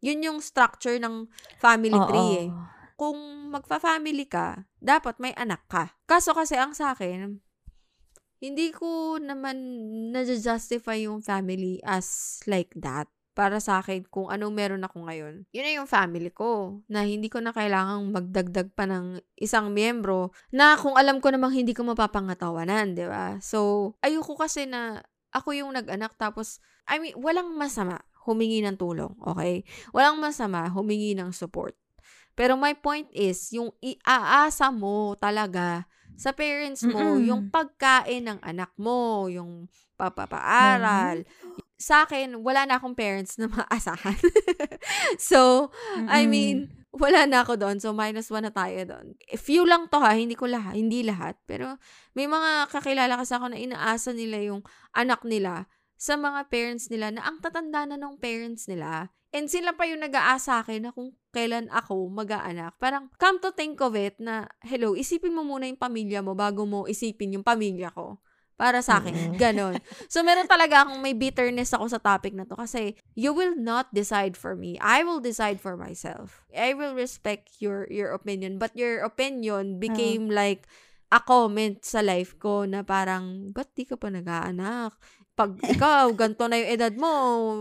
[0.04, 1.26] Yun yung structure ng
[1.58, 2.48] family tree eh.
[3.00, 5.96] Kung magfa-family ka, dapat may anak ka.
[6.06, 7.40] Kaso kasi ang sa akin,
[8.42, 9.56] hindi ko naman
[10.10, 13.06] na-justify yung family as like that.
[13.32, 15.48] Para sa akin, kung anong meron ako ngayon.
[15.56, 16.80] Yun na yung family ko.
[16.84, 21.56] Na hindi ko na kailangang magdagdag pa ng isang miyembro na kung alam ko namang
[21.56, 23.40] hindi ko mapapangatawanan, di ba?
[23.40, 25.00] So, ayoko kasi na
[25.32, 29.64] ako yung nag-anak tapos, I mean, walang masama humingi ng tulong, okay?
[29.96, 31.72] Walang masama humingi ng support.
[32.36, 37.28] Pero my point is, yung iaasa mo talaga sa parents mo, Mm-mm.
[37.28, 41.24] yung pagkain ng anak mo, yung papapaaral.
[41.82, 44.14] Sa akin, wala na akong parents na maasahan.
[45.18, 45.74] so,
[46.06, 47.82] I mean, wala na ako doon.
[47.82, 49.18] So, minus one na tayo doon.
[49.34, 51.34] Few lang to ha, hindi ko lahat, hindi lahat.
[51.50, 51.74] Pero,
[52.14, 54.62] may mga kakilala kasi ako na inaasa nila yung
[54.94, 55.66] anak nila
[55.98, 59.10] sa mga parents nila na ang tatanda na ng parents nila.
[59.32, 62.76] And sila pa yung nag-aasa akin na kung kailan ako mag-aanak.
[62.76, 66.68] Parang, come to think of it na, hello, isipin mo muna yung pamilya mo bago
[66.68, 68.20] mo isipin yung pamilya ko.
[68.62, 69.74] Para sa akin, ganon.
[70.06, 73.90] So, meron talaga akong may bitterness ako sa topic na to kasi you will not
[73.90, 74.78] decide for me.
[74.78, 76.46] I will decide for myself.
[76.54, 78.62] I will respect your your opinion.
[78.62, 80.70] But your opinion became like
[81.10, 84.94] a comment sa life ko na parang, ba't di ka pa nag-aanak?
[85.34, 87.12] Pag ikaw, ganito na yung edad mo,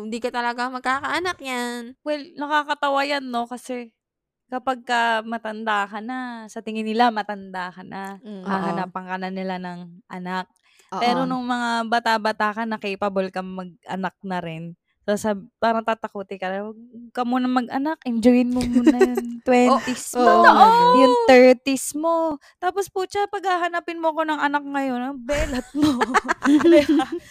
[0.06, 1.98] hindi ka talaga magkakaanak yan.
[2.06, 3.50] Well, nakakatawa yan, no?
[3.50, 3.90] Kasi
[4.48, 8.44] kapag ka matanda ka na, sa tingin nila matanda ka na, Mm.
[8.44, 10.46] hahanapan ka na nila ng anak.
[10.92, 11.02] Oo.
[11.02, 14.76] Pero nung mga bata-bata ka na, capable ka mag-anak na rin.
[15.02, 16.78] So, sab- parang tatakuti ka na, "Huwag
[17.16, 20.68] ka muna mag-anak, enjoyin mo muna yung 20s mo, oo,
[21.02, 21.26] yung ano.
[21.26, 22.38] 30s mo.
[22.62, 25.90] Tapos po, tsa, pag hahanapin mo ko ng anak ngayon, ang belat mo.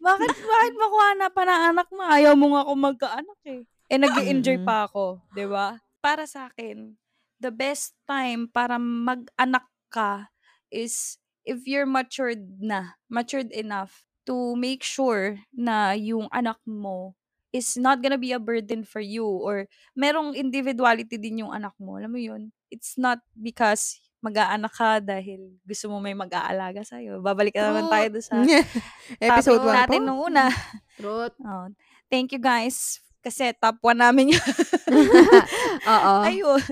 [0.00, 2.00] Bakit, bakit mo ko hanapan ng anak mo?
[2.08, 3.60] Ayaw mo nga ako magkaanak eh.
[3.92, 4.64] Eh, nag enjoy Mm-mm.
[4.64, 5.20] pa ako.
[5.36, 5.76] 'di ba?
[6.00, 6.96] Para sa akin,
[7.36, 10.32] the best time para mag-anak ka
[10.72, 11.19] is
[11.50, 17.18] if you're matured na, matured enough to make sure na yung anak mo
[17.50, 21.98] is not gonna be a burden for you or merong individuality din yung anak mo.
[21.98, 22.54] Alam mo yun?
[22.70, 27.18] It's not because mag-aanak ka dahil gusto mo may mag-aalaga sa'yo.
[27.18, 28.36] Babalik na naman tayo doon sa
[29.18, 30.06] Episode topic 1 natin po.
[30.06, 30.46] nung una.
[30.94, 31.34] Truth.
[31.50, 31.66] Oh,
[32.06, 33.02] thank you guys.
[33.18, 34.46] Kasi top 1 namin yun.
[35.92, 36.14] Oo.
[36.22, 36.62] Ayun.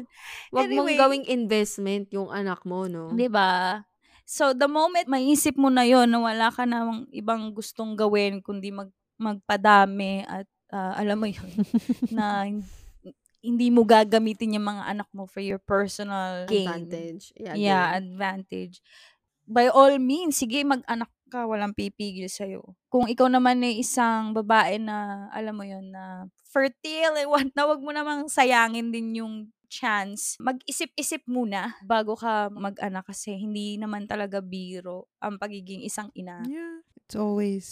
[0.49, 0.97] Wag mong Anyway.
[0.97, 3.11] gawing investment yung anak mo, no?
[3.11, 3.83] 'Di ba?
[4.29, 8.69] So, the moment maisip mo na yon na wala ka namang ibang gustong gawin kundi
[8.69, 11.49] mag, magpadami at ah, alam mo yun,
[12.13, 12.61] na hin-
[13.41, 16.69] hindi mo gagamitin yung mga anak mo for your personal gain.
[16.69, 17.33] Advantage.
[17.41, 17.97] Yeah, Yeah, gain.
[18.05, 18.85] advantage.
[19.49, 22.77] By all means, sige, mag-anak ka, walang pipigil sa'yo.
[22.93, 27.65] Kung ikaw naman ay isang babae na, alam mo yun, na fertile, eh, wag na
[27.65, 29.35] wag mo namang sayangin din yung
[29.69, 30.41] chance.
[30.41, 36.43] Mag-isip-isip muna bago ka mag-anak kasi hindi naman talaga biro ang pagiging isang ina.
[36.49, 36.83] Yeah.
[37.09, 37.67] It's always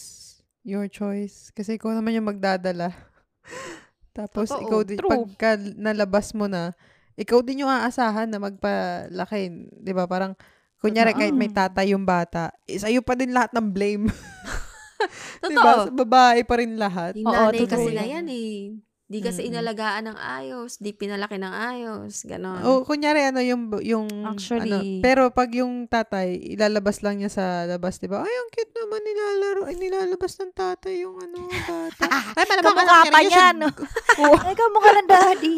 [0.64, 1.52] your choice.
[1.52, 2.92] Kasi ikaw naman yung magdadala.
[4.16, 4.64] Tapos, Totoo.
[4.64, 5.10] ikaw din, True.
[5.12, 6.72] pagka nalabas mo na,
[7.20, 9.68] ikaw din yung aasahan na magpalaki.
[9.76, 10.08] Di ba?
[10.08, 10.32] Parang,
[10.80, 11.20] kunyari, Totoo.
[11.20, 14.08] kahit may tatay yung bata, eh, sa'yo pa din lahat ng blame.
[14.08, 15.48] Totoo.
[15.52, 15.72] Di ba?
[15.84, 17.12] Sa babae pa rin lahat.
[17.20, 18.80] Yung Oo, nanay totoo kasi na yan eh.
[19.06, 19.54] Di kasi Mm-mm.
[19.54, 22.58] inalagaan ng ayos, di pinalaki ng ayos, ganon.
[22.66, 24.66] O, kunyari, ano, yung, yung, Actually.
[24.66, 28.26] ano, pero pag yung tatay, ilalabas lang niya sa labas, di ba?
[28.26, 32.02] Ay, ang cute naman, nilalaro, ay, nilalabas ng tatay yung, ano, bata.
[32.34, 33.70] ay, malamang Kamukha pa niya no?
[34.42, 35.56] Ay, kamukha ng daddy.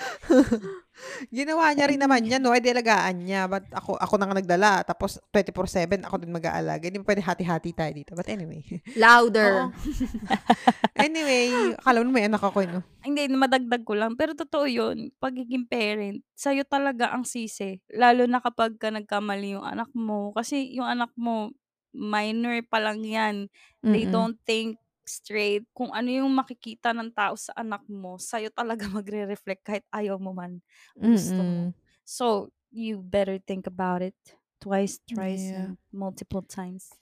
[1.28, 2.52] Ginawa niya rin naman yan, no?
[2.54, 3.46] Ay, delagaan niya.
[3.46, 4.70] But ako, ako na nga nagdala.
[4.84, 6.86] Tapos, 24-7, ako din mag-aalaga.
[6.86, 8.12] Hindi mo pwede hati-hati tayo dito.
[8.16, 8.62] But anyway.
[8.96, 9.68] Louder.
[11.00, 12.84] Anyway, akala mo may anak ako, no?
[13.00, 14.20] Hindi, madagdag ko lang.
[14.20, 17.80] Pero totoo yun, pagiging parent, sa'yo talaga ang sisi.
[17.88, 20.36] Lalo na kapag ka nagkamali yung anak mo.
[20.36, 21.56] Kasi yung anak mo,
[21.96, 23.48] minor pa lang yan.
[23.80, 24.12] They Mm-mm.
[24.12, 24.76] don't think
[25.10, 25.66] straight.
[25.74, 30.30] Kung ano yung makikita ng tao sa anak mo, sa'yo talaga magre-reflect kahit ayaw mo
[30.30, 30.62] man.
[30.94, 31.42] Gusto mo.
[31.42, 31.68] Mm-mm.
[32.06, 34.16] So, you better think about it
[34.62, 35.74] twice, thrice, Yeah.
[35.74, 36.94] and multiple times.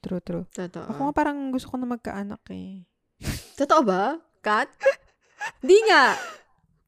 [0.00, 0.48] True, true.
[0.48, 0.88] Totoo.
[0.88, 2.88] Ako nga parang gusto ko na magkaanak eh.
[3.60, 4.16] Totoo ba?
[4.40, 4.72] Kat?
[5.60, 6.16] Di nga.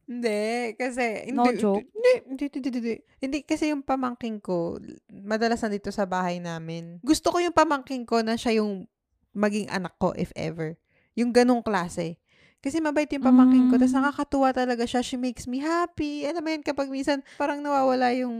[0.08, 1.28] Hindi, kasi...
[1.32, 1.84] No hindi, joke?
[1.92, 2.94] Hindi, hindi, hindi, hindi, hindi.
[3.22, 6.98] Hindi, kasi yung pamangking ko, madalas nandito sa bahay namin.
[7.04, 8.88] Gusto ko yung pamangking ko na siya yung
[9.32, 10.76] maging anak ko, if ever.
[11.16, 12.16] Yung ganong klase.
[12.62, 13.74] Kasi mabait yung pamangking ko.
[13.74, 13.98] Tapos Mm.
[13.98, 15.02] nakakatuwa talaga siya.
[15.02, 16.22] She makes me happy.
[16.22, 18.36] Alam mo yun, kapag minsan parang nawawala yung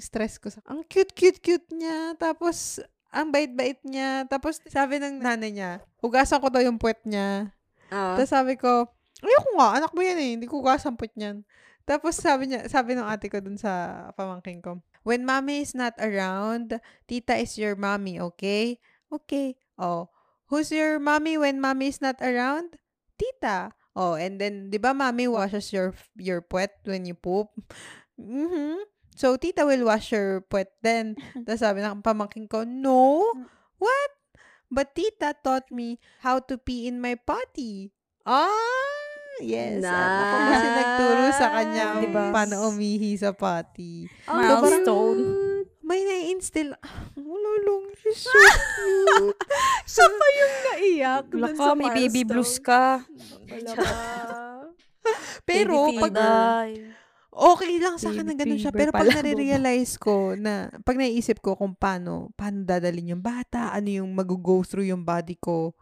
[0.00, 0.48] stress ko.
[0.48, 2.16] Sa, ang cute, cute, cute niya.
[2.16, 2.80] Tapos,
[3.12, 4.24] ang bait-bait niya.
[4.24, 7.52] Tapos, sabi ng nanay niya, hugasan ko daw yung puwet niya.
[7.92, 8.16] Ah.
[8.16, 8.88] Tapos sabi ko,
[9.20, 11.44] ayoko nga, anak mo yan eh, hindi ko kasampot niyan.
[11.88, 15.96] Tapos sabi niya, sabi ng ate ko dun sa pamangking ko, when mommy is not
[15.96, 16.76] around,
[17.08, 18.76] tita is your mommy, okay?
[19.08, 19.56] Okay.
[19.80, 20.12] Oh,
[20.48, 22.76] who's your mommy when mommy is not around?
[23.16, 23.72] Tita.
[23.98, 27.48] Oh, and then, di ba mommy washes your your puwet when you poop?
[28.18, 28.82] Mm-hmm.
[29.14, 31.14] So, tita will wash your puwet then.
[31.46, 33.22] Tapos sabi ng pamangking ko, no?
[33.78, 34.10] What?
[34.66, 37.94] But tita taught me how to pee in my potty.
[38.26, 39.86] Ah, yes.
[39.86, 42.02] Anak ko kasi nagturo sa kanya Nice.
[42.10, 42.24] Diba?
[42.34, 44.10] paano umihi sa potty.
[44.26, 45.22] Ang Milestone.
[45.88, 46.76] May na-instill.
[47.16, 47.82] Wala lang.
[47.96, 48.28] She's so
[48.76, 49.32] cute.
[49.88, 51.24] Siya pa yung naiyak.
[51.32, 53.00] Wala sa ka, may baby blues ka.
[53.48, 53.88] Wala ka.
[55.48, 56.12] Pero, pag,
[57.32, 58.68] okay lang sa akin na ganun siya.
[58.68, 63.88] Pero pag nare-realize ko na, pag naisip ko kung paano, paano dadalhin yung bata, ano
[63.88, 65.72] yung mag-go through yung body ko,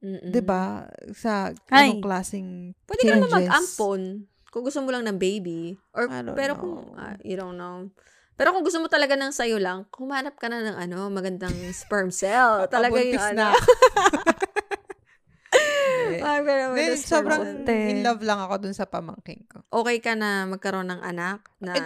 [0.00, 0.32] Mm-mm.
[0.32, 1.92] 'di ba Sa Ay.
[1.92, 3.36] anong klaseng Pwede ka naman changes.
[3.36, 4.00] mag-ampon.
[4.48, 5.76] Kung gusto mo lang ng baby.
[5.92, 6.60] Or, I don't pero know.
[6.64, 7.92] kung, ah, you don't know.
[8.40, 12.08] Pero kung gusto mo talaga ng sayo lang, kumanap ka na ng ano, magandang sperm
[12.08, 12.64] cell.
[12.72, 13.52] Talaga yung ano.
[16.24, 19.60] Ah, pero Then, sperm sobrang in love lang ako dun sa pamangking ko.
[19.84, 21.84] Okay ka na magkaroon ng anak na Eh,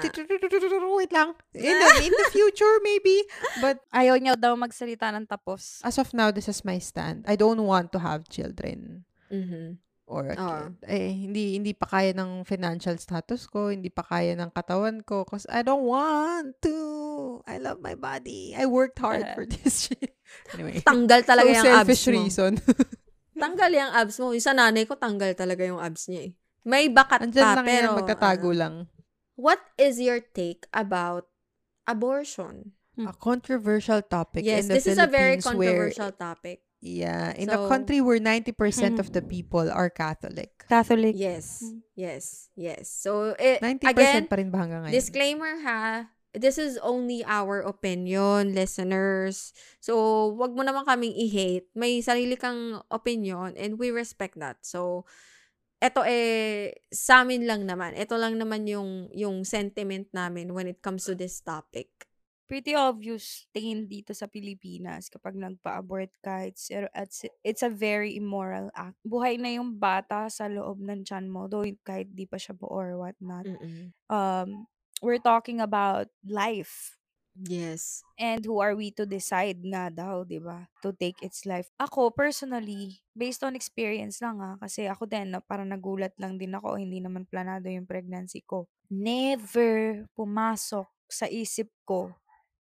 [0.94, 1.34] Wait lang.
[1.58, 3.26] In the, in the future, maybe.
[3.58, 5.82] But Ayaw niya daw magsalita ng tapos.
[5.82, 7.26] as of now, this is my stand.
[7.26, 9.82] I don't want to have children Mhm.
[10.06, 10.72] Or a kid.
[10.84, 15.24] Eh, hindi, hindi pa kaya ng financial status ko, hindi pa kaya ng katawan ko,
[15.24, 16.76] because I don't want to.
[17.48, 18.52] I love my body.
[18.52, 20.12] I worked hard for this shit.
[20.56, 20.82] Anyway.
[20.82, 22.12] tanggal talaga so yung abs selfish mo.
[22.18, 22.52] reason.
[23.44, 24.34] Tanggal yung abs mo.
[24.34, 26.32] Yung sa nanay ko, tanggal talaga yung abs niya eh.
[26.64, 27.86] May bakat Andyan pa, lang pero...
[27.92, 28.58] yan, magtatago ano.
[28.58, 28.74] lang.
[29.36, 31.28] What is your take about
[31.84, 32.72] abortion?
[32.94, 36.63] A controversial topic Yes, in the this is a very Philippines where controversial topic.
[36.84, 40.52] Yeah, in a So- country where 90% of the people are Catholic.
[40.68, 41.16] Catholic.
[41.16, 41.64] Yes,
[41.96, 42.92] yes, yes.
[42.92, 44.92] So, it, 90% again, pa rin ba hanggang ngayon?
[44.92, 49.56] disclaimer ha, this is only our opinion, listeners.
[49.80, 51.72] So, wag mo naman kaming i-hate.
[51.72, 54.60] May sarili kang opinion and we respect that.
[54.60, 55.08] So,
[55.80, 57.96] eto eh, sa amin lang naman.
[57.96, 61.88] Ito lang naman yung, yung sentiment namin when it comes to this topic.
[62.44, 66.44] Pretty obvious tingin dito sa Pilipinas kapag nagpa-abort ka.
[66.44, 69.00] It's, it's, it's a very immoral act.
[69.00, 72.68] Buhay na yung bata sa loob ng tiyan mo, though kahit di pa siya buo
[72.68, 73.48] or whatnot.
[73.48, 73.96] Mm-mm.
[74.12, 74.68] Um,
[75.00, 77.00] we're talking about life.
[77.34, 78.06] Yes.
[78.14, 80.70] And who are we to decide nga daw, di ba?
[80.86, 81.66] To take its life.
[81.82, 86.54] Ako, personally, based on experience lang ha, kasi ako din, na, parang nagulat lang din
[86.54, 88.70] ako, hindi naman planado yung pregnancy ko.
[88.86, 92.14] Never pumasok sa isip ko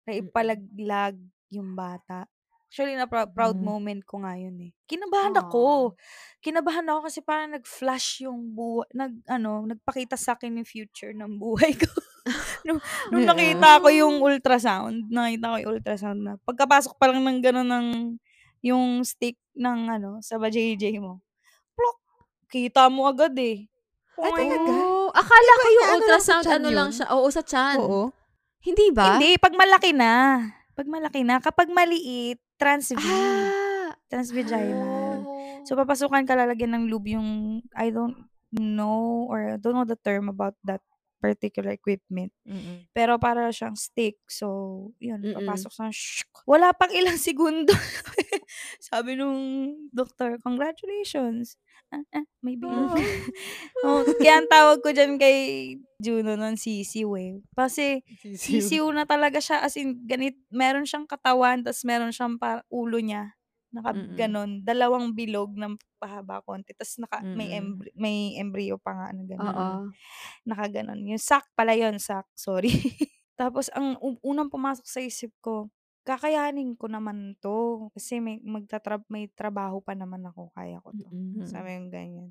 [0.06, 1.16] na ipalaglag
[1.50, 2.24] yung bata.
[2.70, 3.66] Actually, na prou- proud Mm.
[3.66, 4.70] moment ko nga yun eh.
[4.86, 5.42] Kinabahan Aw.
[5.42, 5.98] ako.
[6.38, 11.34] Kinabahan ako kasi parang nag-flash yung buhay, nag, ano, nagpakita sa akin yung future ng
[11.34, 11.90] buhay ko.
[12.66, 12.78] nung,
[13.10, 17.68] nung nakita ko yung ultrasound, nakita ko yung ultrasound na, pagkapasok pa lang ng gano'n
[17.74, 17.88] ng,
[18.62, 21.18] yung stick ng, ano, sa JJ mo,
[21.74, 21.98] plok,
[22.54, 23.66] kita mo agad eh.
[24.20, 24.72] Ay, talaga?
[25.10, 26.96] Akala ko yung inaano lang sa ultrasound, tiyan ano lang yun?
[27.02, 27.06] siya.
[27.18, 27.78] Oo, sa chan.
[27.82, 28.02] Oo.
[28.60, 29.16] Hindi ba?
[29.16, 30.44] Hindi, pag malaki na.
[30.76, 31.40] Pag malaki na.
[31.40, 33.00] Kapag maliit, transv.
[33.00, 33.96] Ah.
[34.10, 34.66] Transvaginal.
[35.22, 35.62] Oh.
[35.62, 39.94] So, papasukan ka lalagyan ng lube yung, I don't know, or I don't know the
[39.94, 40.82] term about that
[41.20, 42.32] particular equipment.
[42.48, 42.88] Mm-mm.
[42.90, 44.16] Pero para siyang stick.
[44.26, 45.36] So, yun, Mm.
[45.36, 46.24] papasok sa shhh.
[46.48, 47.76] Wala pang ilang segundo.
[48.80, 51.60] Sabi nung doktor, congratulations.
[51.90, 52.94] Ah, ah, may bilog.
[53.84, 55.38] oh, kaya ang tawag ko dyan kay
[56.00, 57.32] Juno nun, sisiw eh.
[57.52, 59.60] Kasi, sisiw na talaga siya.
[59.60, 63.34] As in, ganit, meron siyang katawan, tas meron siyang pa, ulo niya.
[63.70, 64.18] Naka, Mm-mm.
[64.18, 64.50] ganon.
[64.66, 66.74] Dalawang bilog ng pahaba konti.
[66.74, 67.60] Tas naka, may, Mm-mm.
[67.60, 69.06] embry- may embryo pa nga.
[69.14, 69.70] Ano, ganon Oo.
[70.46, 71.00] nakaganon.
[71.06, 72.26] Yung sack pala yun, sack.
[72.34, 72.70] Sorry.
[73.40, 75.70] Tapos, ang u- unang pumasok sa isip ko,
[76.02, 77.88] kakayanin ko naman to.
[77.94, 80.50] Kasi may, magtatrab may trabaho pa naman ako.
[80.52, 81.06] Kaya ko to.
[81.08, 81.46] Mm.
[81.46, 82.30] Sabi yung ganyan.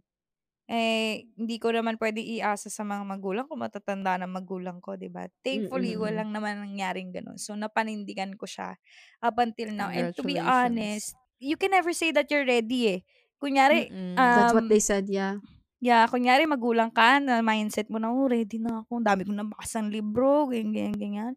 [0.69, 3.58] Eh, hindi ko naman pwede iasa sa mga magulang ko.
[3.58, 5.25] Matatanda na magulang ko, di ba?
[5.41, 6.06] Thankfully, Mm-mm.
[6.06, 7.41] walang naman nangyaring ganun.
[7.41, 8.78] So, napanindigan ko siya
[9.17, 9.89] up until now.
[9.89, 10.45] And to be Congratulations.
[10.45, 12.99] honest, you can never say that you're ready eh.
[13.41, 14.15] Kunyari, Mm-mm.
[14.36, 15.39] That's what Um, they said, yeah.
[15.80, 18.99] Yeah, kunyari magulang ka na mindset mo na, oh, ready na ako.
[18.99, 21.34] Ang dami ko nabasang libro, ganyan, ganyan, ganyan.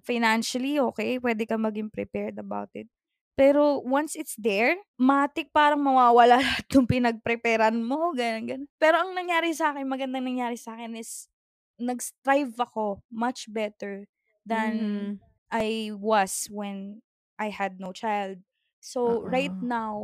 [0.00, 2.88] Financially, okay, pwede ka maging prepared about it.
[3.36, 8.64] Pero once it's there, matik parang mawawala lahat ng pinag-preparean mo, ganyan, ganyan.
[8.80, 11.28] Pero ang nangyari sa akin, magandang nangyari sa akin is,
[11.76, 14.06] nag-strive ako much better
[14.46, 15.20] than Mhm.
[15.52, 17.02] I was when
[17.36, 18.40] I had no child.
[18.82, 19.62] So, right Oo.
[19.62, 19.96] now,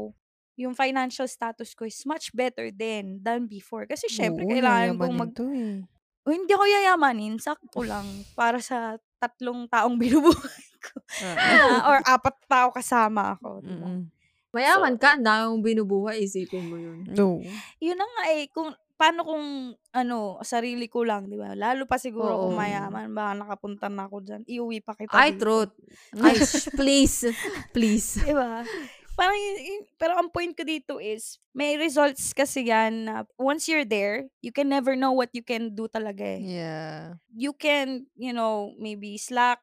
[0.55, 3.91] yung financial status ko is much better then than before.
[3.91, 5.31] Kasi syempre, Oo, kailangan kong yayamanin mag...
[5.35, 5.77] to eh.
[6.23, 7.35] Oh, hindi ako yayamanin.
[7.43, 8.07] Sakto lang.
[8.39, 11.03] Para sa tatlong taong binubuhay ko.
[11.27, 13.67] Ah, or apat tao kasama ako.
[13.67, 13.87] Diba?
[13.87, 14.01] Mm-mm.
[14.49, 17.05] Mayaman ka, ang dami mong binubuhay, isipin mo yun.
[17.13, 17.37] No.
[17.85, 18.49] Yun na nga eh.
[18.49, 19.47] Kung, paano kung,
[19.95, 21.55] ano, sarili ko lang, di ba?
[21.55, 22.43] Lalo pa siguro Oo.
[22.51, 23.15] kung mayaman.
[23.15, 24.43] Baka nakapunta na ako dyan.
[24.43, 25.47] Iuwi pa kita Ay, dito.
[25.47, 25.73] truth.
[26.27, 27.31] Ay, sh- please.
[27.71, 28.19] Please.
[28.19, 28.67] Di ba?
[29.15, 33.67] Parang, yun- yun- pero ang point ko dito is, may results kasi yan na once
[33.67, 36.43] you're there, you can never know what you can do talaga eh.
[36.43, 37.19] Yeah.
[37.31, 39.63] You can, you know, maybe slack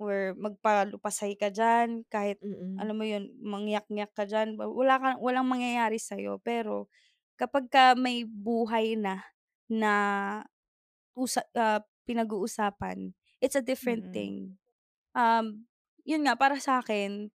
[0.00, 2.74] or magpalupasay ka dyan, kahit, Mm-mm.
[2.80, 4.56] alam mo yun, mangyak-ngyak ka dyan.
[4.56, 6.40] Wala ka, walang mangyayari sa'yo.
[6.42, 6.88] Pero,
[7.40, 9.22] kapag ka may buhay na,
[9.70, 9.92] na
[11.16, 14.12] usa, ah, pinag-uusapan, it's a different Mm-mm.
[14.12, 14.58] thing.
[15.16, 15.66] Um,
[16.06, 17.30] yun nga, para sa akin,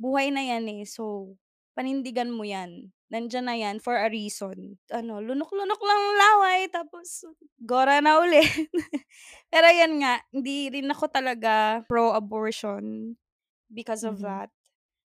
[0.00, 0.84] buhay na yan eh.
[0.88, 1.36] So,
[1.76, 2.92] panindigan mo yan.
[3.12, 4.78] Nandyan na yan for a reason.
[4.92, 7.24] Ano, lunok-lunok lang ang laway, tapos
[7.62, 8.48] gora na ulit.
[9.52, 13.16] Pero yan nga, hindi rin ako talaga pro-abortion
[13.72, 14.24] because of Mhm.
[14.24, 14.50] that.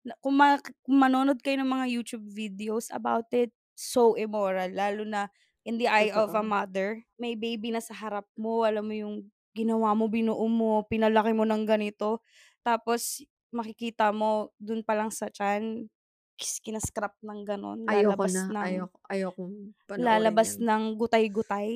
[0.06, 3.52] Na- Kung, ma- kung manonood kayo ng mga YouTube videos about it,
[3.84, 4.72] so immoral.
[4.72, 5.28] Lalo na
[5.63, 6.48] in the eye of a Totoo.
[6.48, 6.89] mother.
[7.19, 9.15] May baby na sa harap mo, alam mo yung
[9.54, 12.24] ginawa mo, binuo mo, pinalaki mo ng ganito.
[12.63, 13.22] Tapos,
[13.54, 15.86] makikita mo, dun pa lang sa chan,
[16.34, 17.86] kis- kinascrap ng ganon.
[17.86, 18.43] Ayoko Lalabas na.
[18.50, 19.41] ng, Ayoko, ayoko
[19.86, 20.63] panoorin lalabas yan.
[20.65, 21.69] ng gutay-gutay.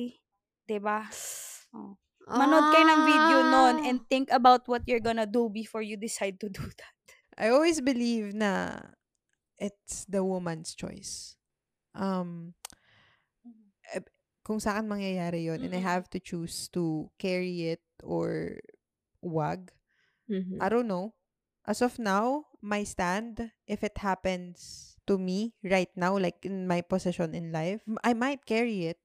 [0.66, 1.06] 'Di ba?
[1.72, 1.94] Oh.
[2.28, 3.88] Manood kayo ng video nun Ah.
[3.88, 6.92] and think about what you're gonna do before you decide to do that.
[7.38, 8.82] I always believe na
[9.56, 11.37] it's the woman's choice.
[11.94, 12.54] Um,
[13.94, 14.04] eh,
[14.44, 15.84] kung saan mangyayari yon and I Mm-mm.
[15.84, 18.58] have to choose to carry it or
[19.22, 19.72] wag.
[20.28, 20.60] Mhm.
[20.60, 21.14] I don't know.
[21.66, 26.80] As of now, my stand, if it happens to me right now, like in my
[26.80, 28.98] position in life, I might carry it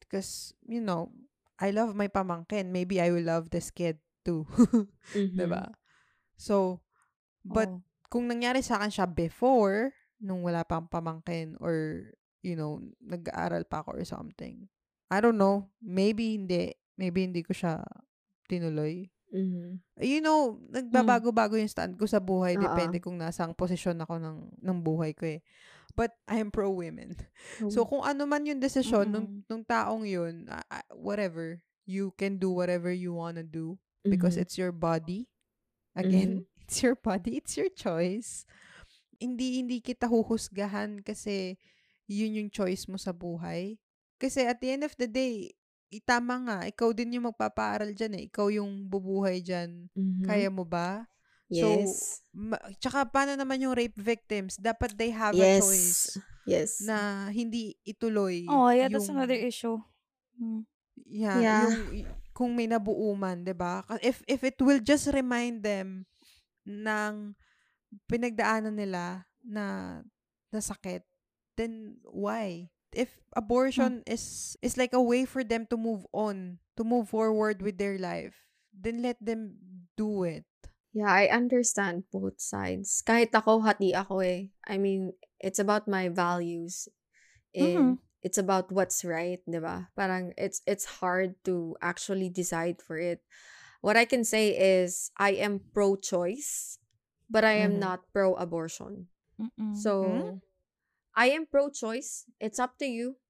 [0.00, 1.12] because, you know,
[1.58, 2.70] I love my pamangkin.
[2.74, 4.46] Maybe I will love this kid too.
[5.14, 5.34] Mhm.
[5.38, 5.72] diba?
[6.36, 6.80] So,
[7.44, 7.82] but Oh.
[8.10, 13.84] kung nangyari sa akin siya before, nung wala pang pamangkin or, you know, nag-aaral pa
[13.84, 14.68] ako or something,
[15.10, 15.68] I don't know.
[15.82, 16.72] Maybe hindi.
[16.96, 17.80] Maybe hindi ko siya
[18.46, 19.08] tinuloy.
[19.30, 19.78] Mhm.
[20.02, 22.58] You know, nagbabago-bago yung stand ko sa buhay.
[22.58, 22.64] Oo.
[22.66, 25.40] Depende kung nasang posisyon ako ng, ng buhay ko eh.
[25.94, 27.14] But I am pro-women.
[27.74, 29.46] So, kung ano man yung desisyon nung, Mm-mm.
[29.50, 30.62] nung taong yun, ah,
[30.94, 33.74] whatever, you can do whatever you wanna do
[34.06, 34.42] because Mhm.
[34.46, 35.26] it's your body.
[35.98, 38.46] Again, it's your body, it's your choice.
[39.18, 41.58] Hindi hindi kita huhusgahan kasi
[42.10, 43.78] yun yung choice mo sa buhay.
[44.18, 45.54] Kasi at the end of the day,
[45.88, 48.22] itama nga, ikaw din yung magpapaaral dyan eh.
[48.26, 49.86] Ikaw yung bubuhay dyan.
[49.94, 50.26] Mhm.
[50.26, 51.06] Kaya mo ba?
[51.46, 52.22] Yes.
[52.30, 54.54] Ma- tsaka paano naman yung rape victims?
[54.54, 55.58] Dapat they have a yes.
[55.60, 55.98] choice
[56.46, 56.70] Yes.
[56.80, 59.78] na hindi ituloy Oh, yeah, that's yung- another issue.
[60.38, 60.62] Mm.
[61.10, 61.62] Yeah, Yeah.
[61.66, 63.82] yung y- kung may nabuuman, 'di ba?
[63.98, 66.06] If if it will just remind them
[66.62, 67.34] ng
[68.06, 69.98] pinagdaanan nila na
[70.48, 71.02] na sakit,
[71.60, 72.72] then why?
[72.96, 77.60] If abortion is is like a way for them to move on, to move forward
[77.60, 79.60] with their life, then let them
[80.00, 80.48] do it.
[80.96, 82.98] Yeah, I understand both sides.
[83.06, 84.50] Kahit ako, hati ako eh.
[84.66, 86.88] I mean, it's about my values.
[87.54, 88.02] And Mhm.
[88.26, 89.90] it's about what's right, 'di ba?
[89.94, 93.22] Parang it's it's hard to actually decide for it.
[93.80, 96.78] What I can say is I am pro-choice,
[97.30, 97.80] but I am Mhm.
[97.80, 99.08] not pro-abortion.
[99.40, 99.74] Mm-mm.
[99.74, 100.42] So Hmm?
[101.20, 102.24] I am pro-choice.
[102.40, 103.20] It's up to you.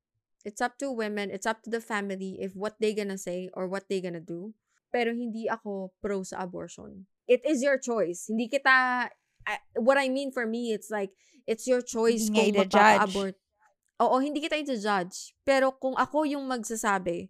[0.47, 1.34] It's up to women.
[1.34, 4.55] It's up to the family if what they gonna say or what they gonna do.
[4.95, 7.11] Pero hindi ako pro sa abortion.
[7.26, 8.30] It is your choice.
[8.30, 9.11] Hindi kita
[9.43, 11.11] I- what I mean for me it's like
[11.51, 13.34] it's your choice Hindi kung magpapa-abort.
[14.07, 15.34] Oo, hindi kita i-judge.
[15.43, 17.26] Pero kung ako yung magsasabi,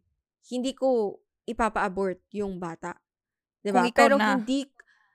[0.53, 3.01] hindi ko ipapa-abort yung bata.
[3.65, 3.81] 'Di ba?
[3.81, 4.37] Kung ikaw Pero na.
[4.37, 4.69] hindi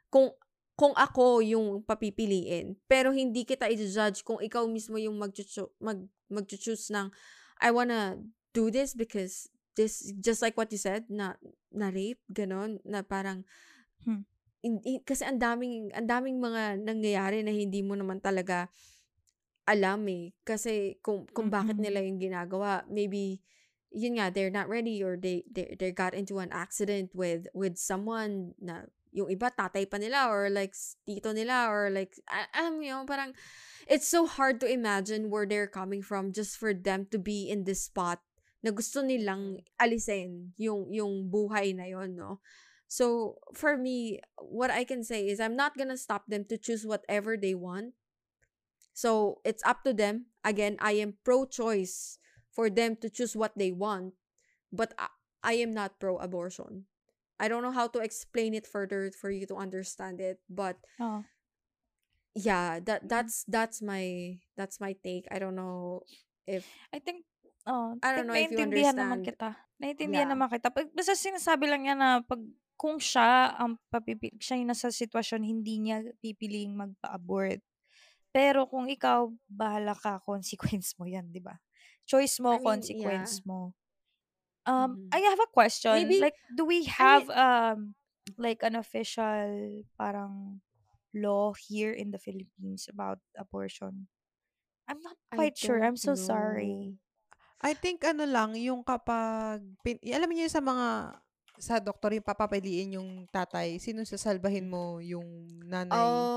[0.10, 0.28] kung
[0.76, 6.92] kung ako yung papipiliin, pero hindi kita i-judge kung ikaw mismo yung magchuchu, mag magchuchoose
[6.92, 7.08] ng
[7.64, 8.20] I wanna
[8.52, 9.48] do this because
[9.80, 11.36] this just like what you said na
[11.72, 13.44] na rape ganon na parang
[14.06, 14.22] Hmm.
[14.62, 18.70] in- i- kasi ang daming ang daming mga nangyayari na hindi mo naman talaga
[19.66, 20.30] alam eh.
[20.46, 23.42] Kasi kung kung bakit nila yung ginagawa maybe
[23.90, 27.80] yun nga they're not ready or they they, they got into an accident with with
[27.80, 28.86] someone na
[29.16, 30.76] yung iba tatay pa nila or like
[31.08, 32.20] tito nila or like
[32.52, 33.32] alam mo yun parang
[33.88, 37.64] it's so hard to imagine where they're coming from just for them to be in
[37.64, 38.20] this spot
[38.60, 42.44] na gusto nilang alisin yung yung buhay na yon no?
[42.92, 46.84] So for me what I can say is I'm not gonna stop them to choose
[46.84, 47.96] whatever they want.
[48.92, 50.34] So it's up to them.
[50.44, 52.20] Again I am pro-choice
[52.52, 54.18] for them to choose what they want
[54.74, 55.08] but I,
[55.46, 56.90] I am not pro-abortion
[57.40, 61.24] I don't know how to explain it further for you to understand it but Oo.
[62.36, 66.04] yeah that that's that's my that's my take i don't know
[66.48, 66.64] if
[66.94, 67.26] I think,
[67.66, 69.30] oh, I don't know if you naiintindihan naman understand.
[69.30, 69.50] kita.
[69.82, 70.34] Naiintindihan Yeah.
[70.38, 70.70] naman kita.
[70.72, 72.42] Pag, basta sinasabi lang niya na pag,
[72.78, 77.60] kung siya ang papipili, siya yung nasa sitwasyon, hindi niya pipiling magpa-abort.
[78.36, 81.58] Pero kung ikaw, bahala ka, consequence mo yan, di ba?
[82.06, 83.48] Choice mo, I mean, consequence yeah.
[83.50, 83.60] mo.
[84.66, 85.10] Um, Mhm.
[85.14, 85.94] I have a question.
[86.10, 87.94] Maybe- like, do we have, um,
[88.38, 90.62] like, an official, parang,
[91.16, 94.08] law here in the Philippines about abortion?
[94.88, 95.82] I'm not I quite sure.
[95.84, 96.68] I'm so sorry.
[96.68, 96.98] know.
[97.62, 101.18] I think ano lang, yung kapag, pin, alam niyo sa mga,
[101.58, 105.26] sa doktor, yung papapiliin yung tatay, sino sasalbahin mo, yung
[105.66, 106.30] nanay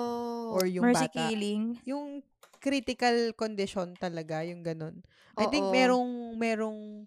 [0.49, 1.29] oh or yung Mercy bata.
[1.29, 1.81] killing.
[1.85, 2.23] Yung
[2.63, 5.03] critical condition talaga, yung ganun.
[5.37, 5.73] I think Oo.
[5.75, 7.05] merong, merong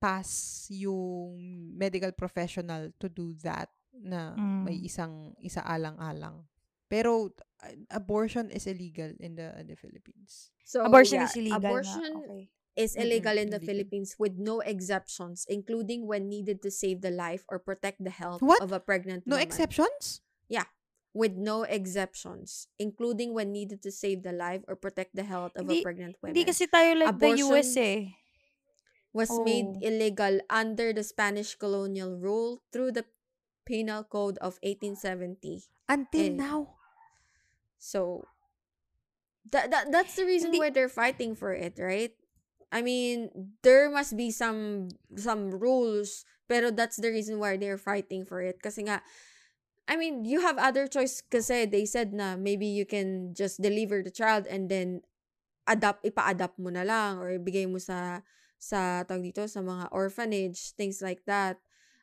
[0.00, 1.36] pass yung
[1.76, 4.88] medical professional to do that na may Mm.
[4.88, 6.48] isang isa alang-alang.
[6.88, 7.30] Pero
[7.62, 10.50] uh, abortion is illegal in the in the Philippines.
[10.64, 12.22] so Abortion yeah, is illegal abortion na.
[12.24, 12.44] Okay.
[12.78, 13.66] is illegal in the illegal.
[13.66, 18.38] philippines with no exceptions including when needed to save the life or protect the health
[18.40, 18.62] What?
[18.62, 20.22] of a pregnant No woman exceptions?
[21.10, 25.66] with no exceptions including when needed to save the life or protect the health of
[25.66, 28.00] Hindi- a pregnant woman Hindi kasi tayo like the US Abortion- eh.
[29.12, 29.82] Was made Oh.
[29.82, 33.04] illegal under the Spanish colonial rule through the
[33.66, 35.66] Penal Code of 1870.
[35.88, 36.78] Until And- now.
[37.78, 38.26] So
[39.50, 42.14] that, that that's the reason Hindi- why they're fighting for it, right?
[42.70, 48.22] I mean, there must be some some rules, pero that's the reason why they're fighting
[48.22, 48.62] for it.
[48.62, 49.02] Kasi nga,
[49.90, 54.06] I mean, you have other choice kasi they said na maybe you can just deliver
[54.06, 55.02] the child and then
[55.66, 58.22] adapt ipa-adapt mo na lang or ibigay mo sa
[58.60, 61.58] sa tawag dito sa mga orphanage, things like that.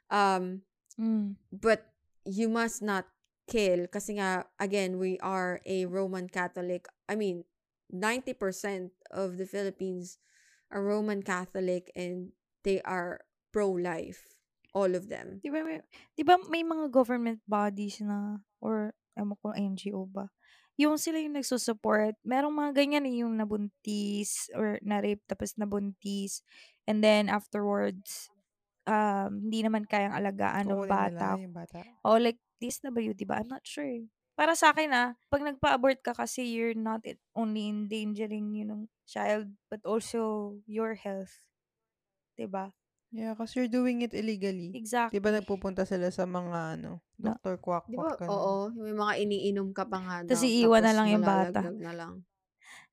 [0.10, 0.66] Um
[0.98, 1.38] Mm.
[1.54, 1.94] but
[2.26, 3.06] you must not
[3.46, 7.46] kill kasi nga again we are a Roman Catholic I mean
[7.94, 8.34] 90%
[9.14, 10.18] of the Philippines
[10.74, 12.34] are Roman Catholic and
[12.66, 13.22] they are
[13.54, 14.36] pro-life
[14.74, 15.86] all of them Di ba, may,
[16.18, 20.34] di ba may mga government bodies na, or ewan ko NGO ba,
[20.78, 22.14] yung sila yung nagsusupport.
[22.22, 26.46] Merong mga ganyan eh, yung nabuntis or na-rape tapos nabuntis.
[26.86, 28.30] And then afterwards,
[28.88, 31.36] um, hindi naman kayang alagaan ng bata.
[31.36, 31.82] yung bata.
[32.06, 33.42] O like DSWD ba?
[33.42, 34.06] I'm not sure.
[34.38, 39.50] Para sa akin ah, pag nagpa-abort ka kasi you're not it- only endangering yung child
[39.70, 41.42] but also your health.
[42.38, 42.70] 'Di ba?
[43.18, 44.78] Yeah, because you're doing it illegally.
[44.78, 45.18] Exactly.
[45.18, 47.58] Di ba nagpupunta sila sa mga ano, Dr.
[47.58, 50.98] Quack di ba oo may mga iniinom ka pa nga Tas daw, iiwan na tapos
[51.02, 51.50] lang yung bata.
[51.50, 52.14] malalaglag na lang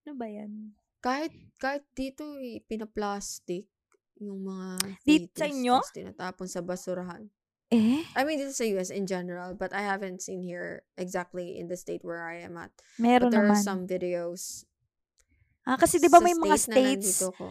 [0.01, 0.73] Ano ba yan?
[1.05, 1.29] kahit
[1.61, 3.69] kahit dito eh, pinaplastic
[4.17, 5.77] yung mga Dito sa fetus, inyo?
[5.77, 7.25] tapos tinatapon sa basurahan
[7.69, 8.07] Eh?
[8.15, 11.67] I mean, this is sa US in general, but I haven't seen here exactly in
[11.67, 12.71] the state where I am at.
[12.97, 13.59] Meron But there naman.
[13.59, 14.63] are some videos
[15.65, 17.49] ah, kasi di ba sa may mga state na states, nandito ko.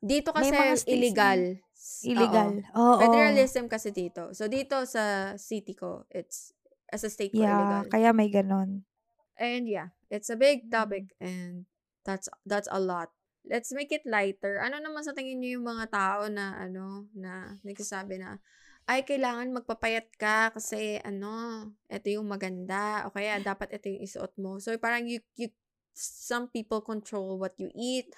[0.00, 1.60] Dito May kasi illegal.
[2.04, 2.50] Illegal.
[2.72, 2.96] Oo.
[2.96, 3.00] Oo.
[3.04, 4.32] Federalism kasi dito.
[4.32, 6.56] So dito sa city ko, it's
[6.88, 7.92] as a state ko Yeah, illegal.
[7.92, 8.88] kaya may ganon.
[9.36, 10.72] And yeah, it's a big Mm.
[10.72, 11.68] topic and
[12.04, 13.12] that's that's a lot.
[13.48, 14.60] let's make it lighter.
[14.60, 18.36] Ano naman sa tingin niyo yung mga tao na ano, na nagsasabi na,
[18.84, 23.06] ay, kailangan magpapayat ka kasi ano, ito yung maganda.
[23.08, 24.58] O kaya, dapat ito yung isuot mo.
[24.60, 25.48] So, parang you, you,
[25.96, 28.12] some people control what you eat,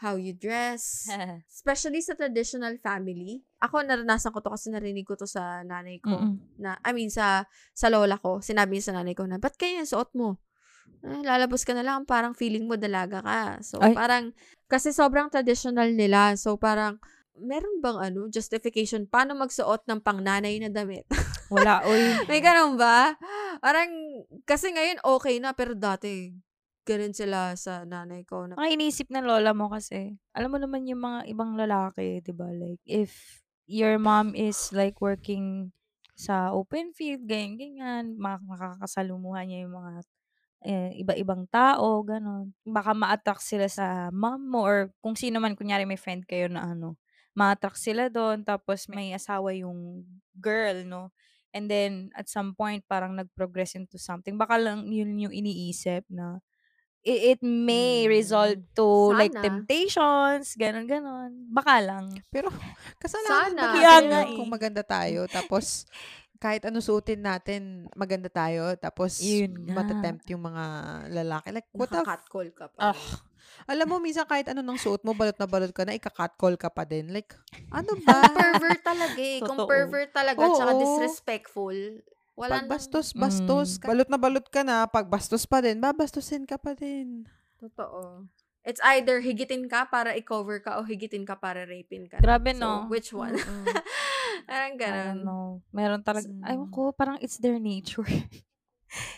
[0.00, 1.12] how you dress,
[1.54, 3.44] especially sa traditional family.
[3.60, 6.16] Ako, naranasan ko to kasi narinig ko to sa nanay ko.
[6.16, 6.40] Mm-mm.
[6.56, 7.44] Na, I mean, sa,
[7.76, 8.40] sa lola ko.
[8.40, 10.40] Sinabi niya sa nanay ko na, ba't kaya yung suot mo?
[11.04, 13.40] Eh, lalabas ka na lang, parang feeling mo dalaga ka.
[13.60, 13.92] So, Ay.
[13.92, 14.32] parang,
[14.72, 16.32] kasi sobrang traditional nila.
[16.40, 16.96] So, parang,
[17.40, 21.08] meron bang ano, justification paano magsuot ng pangnanay na damit?
[21.48, 22.00] Wala, oy.
[22.30, 23.16] May ganun ba?
[23.60, 23.88] Parang,
[24.44, 26.32] kasi ngayon okay na, pero dati,
[26.90, 28.38] ganun sila sa nanay ko.
[28.50, 32.32] Na, Ang inisip ng lola mo kasi, alam mo naman yung mga ibang lalaki, 'di
[32.36, 32.50] ba?
[32.50, 35.72] Like if your mom is like working
[36.18, 39.92] sa open field, ganyan ganyan, mak- makakasalumuhan niya yung mga
[40.64, 42.52] eh, iba-ibang tao, ganon.
[42.66, 46.72] Baka ma-attract sila sa mom mo or kung sino man, kunyari may friend kayo na
[46.76, 46.96] ano,
[47.36, 50.04] ma-attract sila doon, tapos may asawa yung
[50.36, 51.12] girl, no?
[51.54, 54.36] And then, at some point, parang nag-progress into something.
[54.38, 56.40] Baka lang yun yung iniisip na
[57.02, 58.10] it, it may Mm.
[58.10, 59.42] result to like Sana.
[59.42, 61.30] temptations, ganon ganon.
[61.48, 62.06] Baka lang.
[62.28, 62.48] Pero,
[62.96, 63.62] kasalanan Sana.
[63.72, 64.34] Kaya natin nga eh.
[64.34, 65.88] kung maganda tayo, tapos,
[66.36, 69.80] kahit ano suotin natin, maganda tayo, tapos, Yun nga.
[69.80, 70.64] matatempt yung mga
[71.12, 71.48] lalaki.
[71.52, 72.92] Like, what the f- Nakaka-call ka pa.
[72.92, 72.98] Ah,
[73.66, 76.70] Alam mo, minsan kahit ano nang suot mo, balot na balot ka na, ika-catcall ka
[76.70, 77.12] pa din.
[77.12, 77.34] Like,
[77.68, 78.30] ano ba?
[78.30, 79.38] pervert talaga eh.
[79.40, 80.80] Kung pervert talaga, tsaka Oo.
[80.80, 81.76] disrespectful,
[82.40, 83.76] wala Pag nang- bastos, bastos.
[83.76, 83.84] Mm.
[83.84, 87.28] Balot na balot ka na, pag bastos pa din, babastusin ka pa din.
[87.54, 88.24] Totoo.
[88.60, 92.16] It's either higitin ka para i-cover ka o higitin ka para rapin ka.
[92.18, 92.72] Grabe, So, no?
[92.88, 93.36] which one?
[93.36, 93.64] Mm.
[94.48, 95.04] Parang I ganun.
[95.06, 95.46] don't know.
[95.70, 96.42] Meron talaga, Mm.
[96.42, 98.04] aywan ko, parang it's their nature.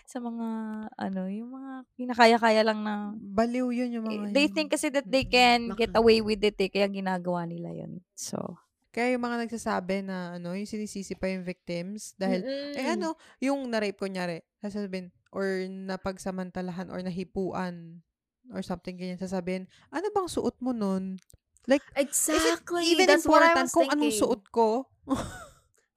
[0.04, 0.46] sa mga,
[0.92, 4.52] ano, yung mga kinakaya-kaya lang na, Baliw yun yung mga they yun.
[4.52, 5.32] think kasi that they Mm.
[5.32, 7.98] can get away with it eh, kaya ginagawa nila yun.
[8.12, 8.60] So,
[8.92, 12.76] Kaya yung mga nagsasabi na, ano, yung sinisisi pa yung victims, dahil, Mm-mm.
[12.76, 18.04] eh ano, yung na-rape kunyari, sasabihin, or napagsamantalahan, or nahipuan,
[18.52, 21.16] or something ganyan, sasabihin, ano bang suot mo nun?
[21.64, 22.84] Like, Exactly.
[22.90, 24.20] even That's what I important was kung anong thinking.
[24.20, 24.68] suot ko.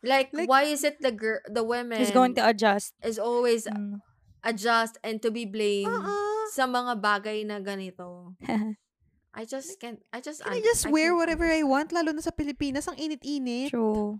[0.05, 2.93] Like, Like- why is it the girl, the women is going to adjust.
[3.01, 3.97] is always Mm.
[4.39, 8.37] adjust and to be blamed Ah, sa mga bagay na ganito?
[9.35, 11.91] I just can't, I just, Can I just wear can't whatever I want?
[11.91, 13.67] Lalo na sa Pilipinas, ang init-init.
[13.69, 14.15] True.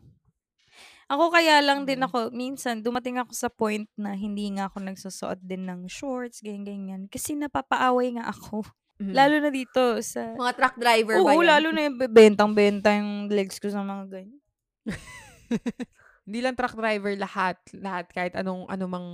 [1.08, 2.08] Ako kaya lang din Mm.
[2.10, 7.08] ako, minsan, dumating ako sa point na hindi nga ako nagsusuot din ng shorts, ganyan-ganyan.
[7.08, 8.62] Kasi napapaaway nga ako.
[8.96, 9.12] Mhm.
[9.12, 10.32] Lalo na dito sa...
[10.40, 11.44] Mga truck driver Oo, ba yan?
[11.52, 14.40] lalo na yung bentang-benta yung legs ko sa mga ganyan.
[16.26, 19.08] Hindi lang truck driver lahat, lahat kahit anong anumang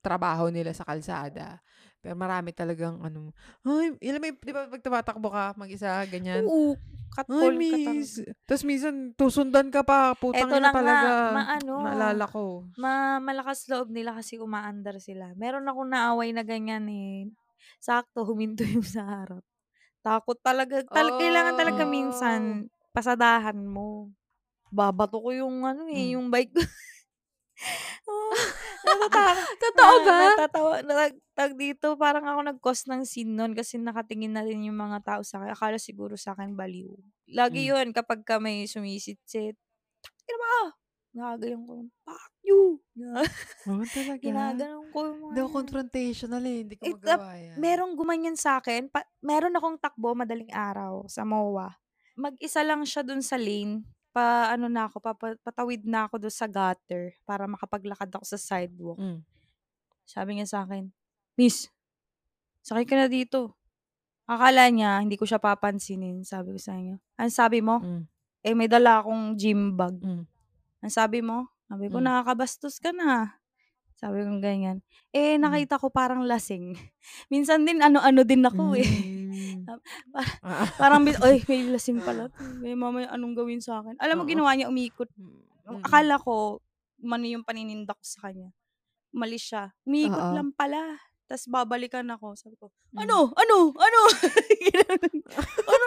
[0.00, 1.60] trabaho nila sa kalsada.
[2.00, 6.48] Pero marami talagang ano, ay, ilan may, di ba pag tumatakbo ka mag-isa, ganyan.
[6.48, 7.84] Oo, Ay, catcall ka miss.
[8.16, 8.32] talaga.
[8.48, 10.16] Tapos minsan, tusundan ka pa.
[10.16, 11.08] Putang Eto na nga, talaga.
[11.36, 11.74] maano.
[11.84, 12.64] Naalala ko.
[12.80, 15.36] Ma malakas loob nila kasi umaandar sila.
[15.36, 17.28] Meron akong naaway na ganyan eh.
[17.76, 19.44] Sakto, huminto yung sa harap.
[20.00, 20.80] Takot talaga.
[20.88, 21.92] Tal- Kailangan talaga Oh.
[21.92, 22.40] minsan
[22.96, 24.08] pasadahan mo.
[24.72, 26.62] Babato ko yung ano eh, yung bike ko.
[28.08, 28.32] oh,
[28.82, 29.32] natatawa.
[29.56, 30.18] Totoo na- ba?
[30.26, 30.72] Natatawa.
[30.82, 35.00] Nag, tag dito, parang ako nag-cause ng scene nun kasi nakatingin na rin yung mga
[35.00, 35.50] tao sa akin.
[35.50, 36.90] Akala siguro sa akin baliw.
[37.28, 37.68] Lagi Mm.
[37.68, 39.54] yun kapag ka may sumisit-sit.
[40.00, 40.54] Takina ba?
[41.10, 41.74] Gagayon ko.
[42.04, 42.78] Fuck you!
[43.66, 44.22] Oo, talaga.
[44.22, 46.58] Ginaganon ko yung mga Daw confrontational eh.
[46.62, 47.56] Hindi ko Eh, magawa yan.
[47.58, 48.86] Merong gumanyan sa akin.
[48.86, 51.74] Pa, meron akong takbo madaling araw sa MOA.
[52.14, 53.82] Mag-isa lang siya dun sa lane.
[54.10, 58.24] Pa ano na ako, pa, pa- patawid na ako dun sa gutter para makapaglakad ako
[58.26, 58.98] sa sidewalk.
[58.98, 59.22] Mm.
[60.02, 60.90] Sabi niya sa akin,
[61.38, 61.70] Miss,
[62.60, 63.54] sakay ka na dito.
[64.26, 66.22] Akala niya, hindi ko siya papansinin.
[66.22, 67.78] Sabi ko sa kanya, ano sabi mo?
[67.78, 68.02] Mm.
[68.42, 69.94] Eh, may dala akong gym bag.
[70.02, 70.24] Mm.
[70.80, 71.46] Ang sabi mo?
[71.70, 72.04] Sabi ko, Mm.
[72.10, 73.38] nakakabastos ka na.
[74.00, 74.80] Sabi ko ganyan.
[75.12, 75.44] Eh, Mm.
[75.44, 76.72] nakita ko parang lasing.
[77.32, 78.88] Minsan din, ano-ano din ako eh.
[78.88, 79.68] Mm.
[79.68, 79.84] Par-
[80.80, 82.32] Parang, bin- oy, may lasing pala.
[82.58, 84.00] May mamaya anong gawin sa akin.
[84.00, 84.30] Alam mo, Oo.
[84.30, 85.12] ginawa niya, umikot.
[85.12, 85.84] Mm.
[85.84, 86.64] Akala ko,
[86.98, 88.48] mano yung panininda ko sa kanya.
[89.12, 89.68] Umalis siya.
[89.84, 90.34] Umikot Oo.
[90.34, 90.96] lang pala.
[91.30, 92.34] Tapos babalikan ako.
[92.34, 93.30] Sabi ko, ano?
[93.32, 93.70] Ano?
[93.70, 94.00] Ano?
[94.66, 95.14] Ginanon.
[95.62, 95.86] ano?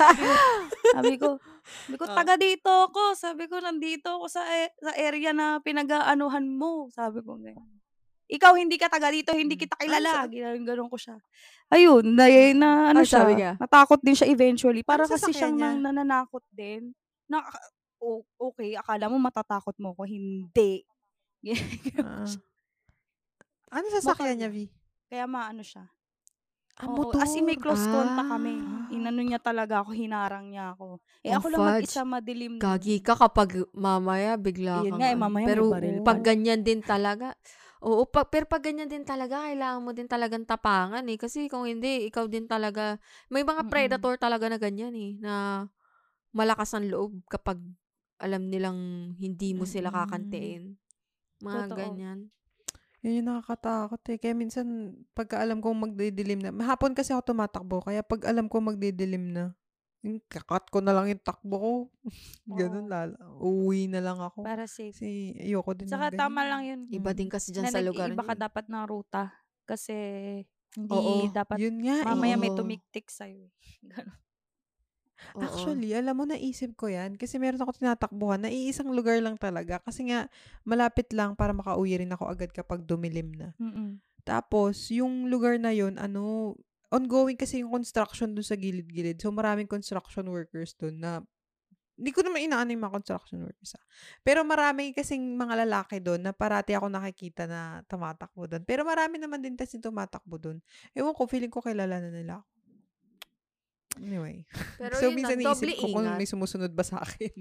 [0.96, 1.36] Sabi ko,
[1.86, 2.16] sabi ko, Oh.
[2.16, 3.12] taga dito ako.
[3.12, 6.88] Sabi ko, nandito ako sa, e- sa area na pinag-aanuhan mo.
[6.88, 7.68] Sabi ko, ganyan.
[8.26, 9.60] Ikaw, hindi ka taga dito, hindi Mm.
[9.60, 10.12] kita Ano kilala.
[10.24, 11.20] Ginanon ganon ko siya.
[11.68, 13.52] Ayun, na, na ano Ano sabi siya, niya?
[13.60, 14.80] natakot din siya eventually.
[14.80, 15.66] Para Ano kasi sasakyan siyang niya?
[15.68, 16.96] nang nananakot din.
[17.26, 17.44] Na,
[18.00, 20.08] o- okay, akala mo matatakot mo ko.
[20.08, 20.82] Hindi.
[22.00, 22.24] Ah.
[23.70, 24.56] Ano sasakyan niya, V?
[25.10, 25.86] Kaya maano siya.
[26.80, 28.56] Ah, Oo, as in may close contact kami.
[28.58, 28.90] Ah.
[28.90, 30.98] Inano niya talaga ako, hinarang niya ako.
[31.22, 32.54] Eh Oh, ako lang mag-isa madilim.
[32.58, 36.24] Gagi ka kapag mamaya bigla Yun kang nga eh, mamaya may Pero baril pag pa.
[36.24, 37.34] ganyan din talaga,
[37.84, 41.18] oo, pag, pero pag ganyan din talaga, kailangan mo din talagang tapangan eh.
[41.20, 42.96] Kasi kung hindi, ikaw din talaga,
[43.30, 43.70] may mga Mm-mm.
[43.72, 45.64] predator talaga na ganyan eh, na
[46.34, 47.58] malakas ang loob kapag
[48.20, 50.76] alam nilang hindi mo sila kakantiin.
[51.42, 51.76] Mga Totoo.
[51.76, 52.18] ganyan.
[53.00, 54.18] Yun yung nakakatakot eh.
[54.20, 54.66] Kaya minsan,
[55.16, 59.56] pagka alam kong magdidilim na, hapon kasi ako tumatakbo, kaya pag alam ko magdidilim na,
[60.00, 61.72] yung kakat ko na lang yung takbo ko.
[62.60, 62.92] Ganun Oo.
[62.92, 63.16] lala.
[63.40, 64.44] Uwi na lang ako.
[64.44, 64.92] Para safe.
[64.96, 66.80] Kasi ayoko din Saka tama lang yun.
[66.88, 68.36] Iba din kasi dyan na sa lugar nag-iiba ka niyo.
[68.36, 68.42] eh.
[68.44, 69.22] dapat ng ruta.
[69.64, 69.96] Kasi
[70.72, 72.56] hindi Oo, dapat Yun nga mamaya may Oo.
[72.56, 73.44] tumiktik sa'yo.
[73.44, 73.52] eh.
[73.92, 74.12] Ganun.
[75.36, 75.42] Oo.
[75.44, 77.14] Actually, alam mo, naisip ko yan.
[77.14, 79.78] Kasi meron ako tinatakbuhan na iisang lugar lang talaga.
[79.82, 80.26] Kasi nga,
[80.66, 83.54] malapit lang para makauwi rin ako agad kapag dumilim na.
[83.58, 84.00] Mm-mm.
[84.22, 86.54] Tapos, yung lugar na yun, ano,
[86.90, 89.18] ongoing kasi yung construction dun sa gilid-gilid.
[89.22, 91.22] So, maraming construction workers dun na
[92.00, 93.76] hindi ko naman inaano yung mga construction workers.
[93.76, 93.84] ah.
[94.24, 98.64] Pero marami kasing mga lalaki doon na parati ako nakikita na tumatakbo doon.
[98.64, 100.64] Pero marami naman din kasi tumatakbo doon.
[100.96, 102.48] Ewan ko, feeling ko kilala na nila ako.
[103.98, 104.46] Anyway.
[104.78, 107.32] Pero so, yun minsan doble naisip ko kung may sumusunod ba sa akin.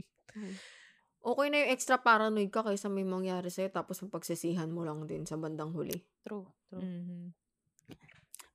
[1.19, 5.03] Okay na yung extra paranoid ka kaysa may mangyari sa'yo tapos ang pagsisihan mo lang
[5.03, 5.99] din sa bandang huli.
[6.23, 6.47] True.
[6.65, 6.79] True.
[6.79, 7.35] Mhm.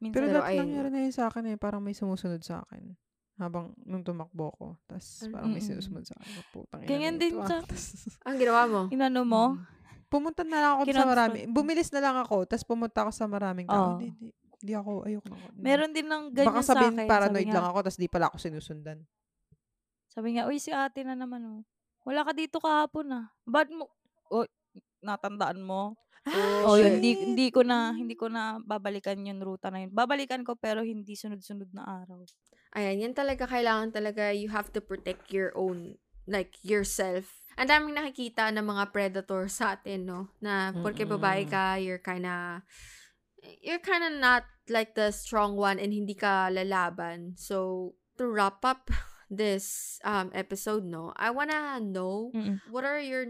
[0.00, 1.56] Minsan, Pero Pero dati nangyari na yun sa akin eh.
[1.56, 2.92] Parang may sumusunod sa akin.
[3.36, 4.66] Habang nung tumakbo ko.
[4.84, 5.70] Tapos parang may Mm-mm.
[5.76, 6.30] sinusunod sa akin.
[6.50, 7.46] Putang ina Ganyan na din ah.
[7.48, 7.84] sa Tas,
[8.24, 8.80] Ang ginawa mo?
[8.90, 9.44] inano mo,
[10.08, 11.38] pumunta na lang ako sa marami.
[11.48, 12.44] Bumilis na lang ako.
[12.46, 13.96] Tapos pumunta ako sa maraming tao.
[13.98, 14.12] Hindi,
[14.64, 14.72] hindi.
[14.72, 15.46] Ako, ayoko na ako.
[15.60, 17.08] meron din ng ganyan Baka sa sabihin akin.
[17.12, 17.78] paranoid sabi nga, lang ako.
[17.84, 18.98] Tapos di pala ako sinusundan.
[20.08, 21.62] Sabi nga, uy, si ate na naman, oh.
[22.08, 23.26] Wala ka dito kahapon, ah.
[23.44, 23.92] Ba't mo,
[24.32, 24.48] oh,
[25.04, 26.00] natandaan mo?
[26.24, 29.92] Oh, Oh, hindi, hindi ko na, hindi ko na babalikan yung ruta na yun.
[29.92, 32.24] Babalikan ko, pero hindi sunod-sunod na araw.
[32.72, 37.44] Ayan, yan talaga, kailangan talaga, you have to protect your own, like, yourself.
[37.60, 40.20] Ang daming nakikita ng mga predator sa atin, no?
[40.40, 42.64] Na, porque babae ka, you're kinda,
[43.62, 47.36] you're kinda not like the strong one and hindi ka lalaban.
[47.38, 48.90] So, to wrap up
[49.30, 51.12] this um episode, no?
[51.16, 52.60] I wanna know, Mm-mm.
[52.70, 53.26] what are your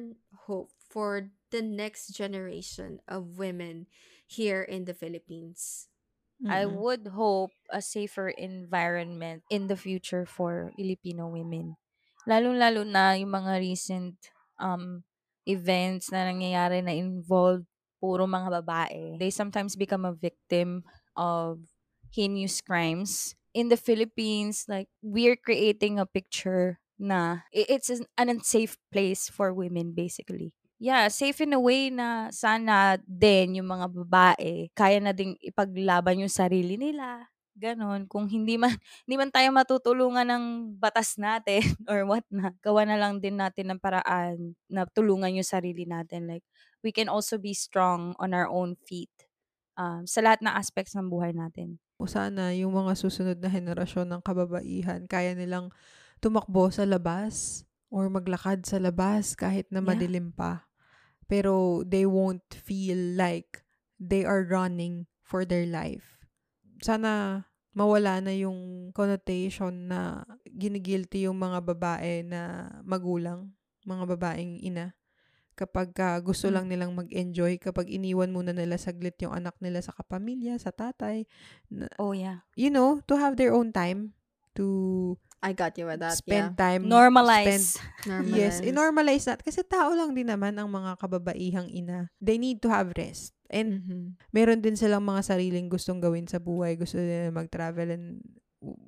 [0.46, 3.86] hope for the next generation of women
[4.26, 5.88] here in the Philippines?
[6.44, 6.76] I Mm-mm.
[6.76, 11.76] would hope a safer environment in the future for Filipino women.
[12.28, 14.16] Lalong-lalo na yung mga recent
[14.60, 15.04] um,
[15.48, 17.64] events na nangyayari na involved
[18.04, 19.16] puro mga babae.
[19.16, 20.84] They sometimes become a victim
[21.16, 21.64] of
[22.12, 23.32] heinous crimes.
[23.56, 29.96] In the Philippines, like, we're creating a picture na it's an unsafe place for women,
[29.96, 30.52] basically.
[30.76, 36.20] Yeah, safe in a way na sana din yung mga babae kaya na ding ipaglaban
[36.20, 37.24] yung sarili nila.
[37.54, 38.10] Ganon.
[38.10, 38.74] Kung hindi man,
[39.06, 40.44] hindi man tayo matutulungan ng
[40.76, 45.46] batas natin or what na, gawa na lang din natin ng paraan na tulungan yung
[45.46, 46.26] sarili natin.
[46.26, 46.42] Like,
[46.84, 49.10] we can also be strong on our own feet
[49.80, 51.80] um, sa lahat na aspects ng buhay natin.
[51.96, 55.72] O sana yung mga susunod na henerasyon ng kababaihan, kaya nilang
[56.20, 59.96] tumakbo sa labas or maglakad sa labas kahit na Yeah.
[59.96, 60.68] madilim pa.
[61.24, 63.64] Pero they won't feel like
[63.96, 66.20] they are running for their life.
[66.84, 73.50] Sana mawala na yung connotation na ginigilty yung mga babae na magulang,
[73.88, 74.92] mga babaeng ina.
[75.54, 76.54] Kapag ka gusto Mm.
[76.54, 81.24] lang nilang mag-enjoy, kapag iniwan muna nila saglit yung anak nila sa kapamilya, sa tatay,
[81.68, 82.42] na, Oh, yeah.
[82.54, 84.12] you know, to have their own time
[84.52, 86.88] to I got you with that, spend time.
[86.88, 87.76] Normalize.
[87.76, 87.84] spend-
[88.32, 88.48] yeah.
[88.48, 89.38] yes, i-normalize that.
[89.38, 92.08] Kasi tao lang din naman ang mga kababaihang ina.
[92.16, 93.36] They need to have rest.
[93.46, 94.00] And Mhm.
[94.32, 96.74] meron din silang mga sariling gustong gawin sa buhay.
[96.74, 98.24] Gusto nila mag-travel and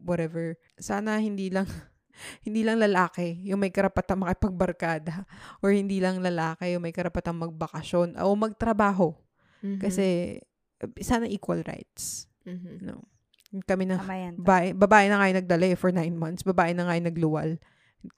[0.00, 0.56] whatever.
[0.76, 1.68] Sana hindi lang
[2.42, 5.24] hindi lang lalaki yung may karapatang makipagbarkada
[5.62, 9.12] or hindi lang lalaki yung may karapatang magbakasyon o magtrabaho.
[9.62, 9.80] Mhm.
[9.80, 10.38] Kasi
[10.80, 12.28] eh, sana equal rights.
[12.44, 12.84] Mhm.
[12.84, 13.04] No.
[13.64, 13.96] Kami na
[14.36, 16.44] babae, babae na nga yung nagdala eh for nine months.
[16.44, 17.50] Babae na nga yung nagluwal.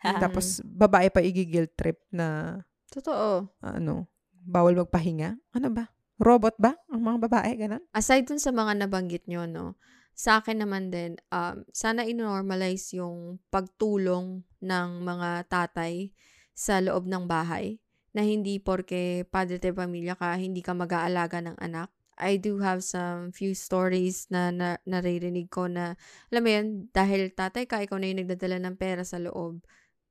[0.03, 2.59] Tapos, babae pa igigil trip na,
[2.93, 3.47] Totoo.
[3.63, 5.37] ano, bawal magpahinga.
[5.55, 5.89] Ano ba?
[6.19, 6.75] Robot ba?
[6.91, 7.85] Ang mga babae, ganun?
[7.95, 9.79] Aside dun sa mga nabanggit nyo, no,
[10.19, 16.11] sa akin naman din, um, sana in-normalize yung pagtulong ng mga tatay
[16.59, 17.79] sa loob ng bahay
[18.11, 21.95] na hindi porke padre de pamilya ka, hindi ka mag-aalaga ng anak.
[22.19, 25.95] I do have some few stories na, na naririnig ko na,
[26.35, 29.63] alam mo yun, dahil tatay ka, ikaw na yung nagdadala ng pera sa loob,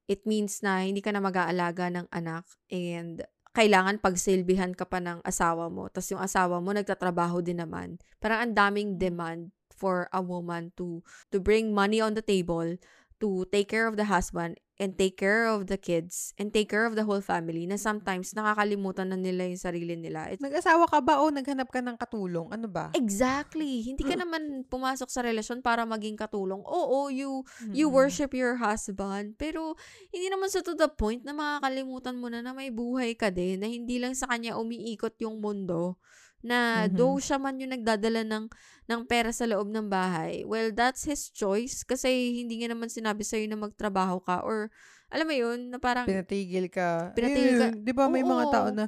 [0.08, 3.28] it means na hindi ka na mag-aalaga ng anak and
[3.58, 5.90] kailangan pagsilbihan ka pa ng asawa mo.
[5.90, 7.98] Tapos yung asawa mo nagtatrabaho din naman.
[8.22, 11.02] Parang ang daming demand for a woman to
[11.34, 12.78] to bring money on the table,
[13.18, 16.86] to take care of the husband, and take care of the kids, and take care
[16.86, 20.30] of the whole family na sometimes nakakalimutan na nila yung sarili nila.
[20.30, 22.54] It's Nag-asawa ka ba o naghanap ka ng katulong?
[22.54, 22.94] Ano ba?
[22.94, 23.90] Exactly.
[23.90, 26.62] Hindi ka naman pumasok sa relasyon para maging katulong.
[26.62, 27.42] Oo, you
[27.74, 29.74] you worship your husband, pero
[30.14, 33.66] hindi naman sa to the point na makakalimutan mo na na may buhay ka din,
[33.66, 35.98] na hindi lang sa kanya umiikot yung mundo,
[36.46, 36.96] na Mhm.
[36.96, 38.46] though siya man yung nagdadala ng,
[38.88, 43.26] ng pera sa loob ng bahay, well, that's his choice kasi hindi nga naman sinabi
[43.26, 44.70] sa'yo na magtrabaho ka or,
[45.10, 47.12] alam mo yun, na parang, Pinatigil ka.
[47.16, 47.68] Pinatigil ka.
[47.72, 48.54] Ayun, Di ba may mga Oo.
[48.54, 48.86] tao na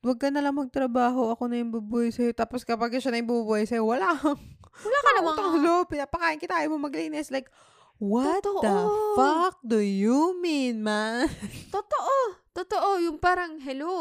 [0.00, 2.32] Huwag ka na lang magtrabaho, ako na yung bubuhay sa'yo.
[2.32, 4.08] Tapos kapag siya na yung bubuhay sa'yo, wala
[4.88, 5.92] wala ka namang, loob.
[5.92, 7.28] Pinapakain kita, ayaw mo maglinis.
[7.28, 7.52] Like,
[8.00, 9.12] what the Totoo.
[9.12, 11.28] fuck do you mean, man?
[11.68, 12.16] Totoo.
[12.56, 12.96] Totoo.
[13.04, 13.92] Yung parang, hello,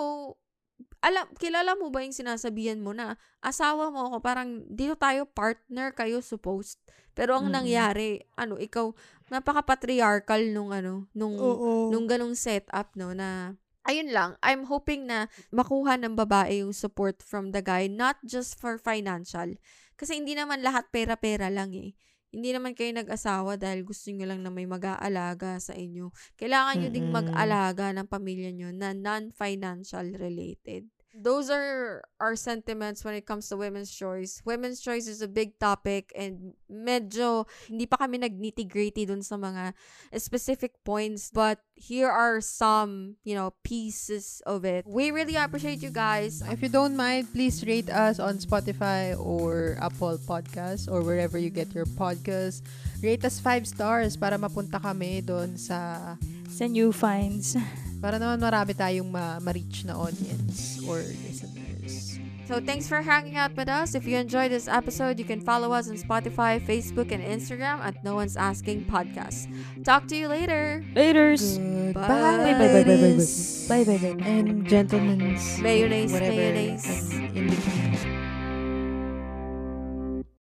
[0.99, 5.95] alam, kilala mo ba yung sinasabihan mo na asawa mo ako, parang dito tayo partner
[5.95, 6.79] kayo supposed.
[7.15, 7.55] Pero ang Mm-mm.
[7.63, 8.91] nangyari, ano, ikaw,
[9.31, 11.91] napaka-patriarchal nung ano, nung, Oo.
[11.91, 13.55] nung ganong setup, no, na,
[13.87, 18.59] ayun lang, I'm hoping na makuha ng babae yung support from the guy, not just
[18.59, 19.55] for financial.
[19.95, 21.95] Kasi hindi naman lahat pera-pera lang eh.
[22.29, 26.13] Hindi naman kayo nag-asawa dahil gusto nyo lang na may mag-aalaga sa inyo.
[26.37, 27.17] Kailangan nyo ding Mm-mm.
[27.17, 30.85] mag-alaga ng pamilya nyo na non-financial related.
[31.09, 34.41] Those are our sentiments when it comes to women's choice.
[34.45, 39.73] Women's choice is a big topic and medyo hindi pa kami nag-nitty-gritty dun sa mga
[40.21, 44.85] specific points but here are some, you know, pieces of it.
[44.85, 46.45] We really appreciate you guys.
[46.45, 51.49] If you don't mind, please rate us on Spotify or Apple Podcasts or wherever you
[51.49, 52.61] get your podcasts.
[53.01, 56.13] Rate us five stars para mapunta kami doon sa
[56.49, 57.55] Sa new finds.
[58.01, 62.17] para naman marami tayong ma- ma-reach na audience or listeners.
[62.49, 63.93] So thanks for hanging out with us.
[63.93, 68.01] If you enjoyed this episode, you can follow us on Spotify, Facebook, and Instagram at
[68.01, 69.45] No One's Asking Podcast.
[69.85, 70.81] Talk to you later.
[70.97, 71.61] Laters!
[71.93, 72.09] Bye.
[72.09, 74.17] Bye, bye, bye, bye, bye, ladies Bye, bye, bye.
[74.25, 77.13] And gentlemen's Mayonnaise, whatever mayonnaise.
[77.13, 78.18] in between.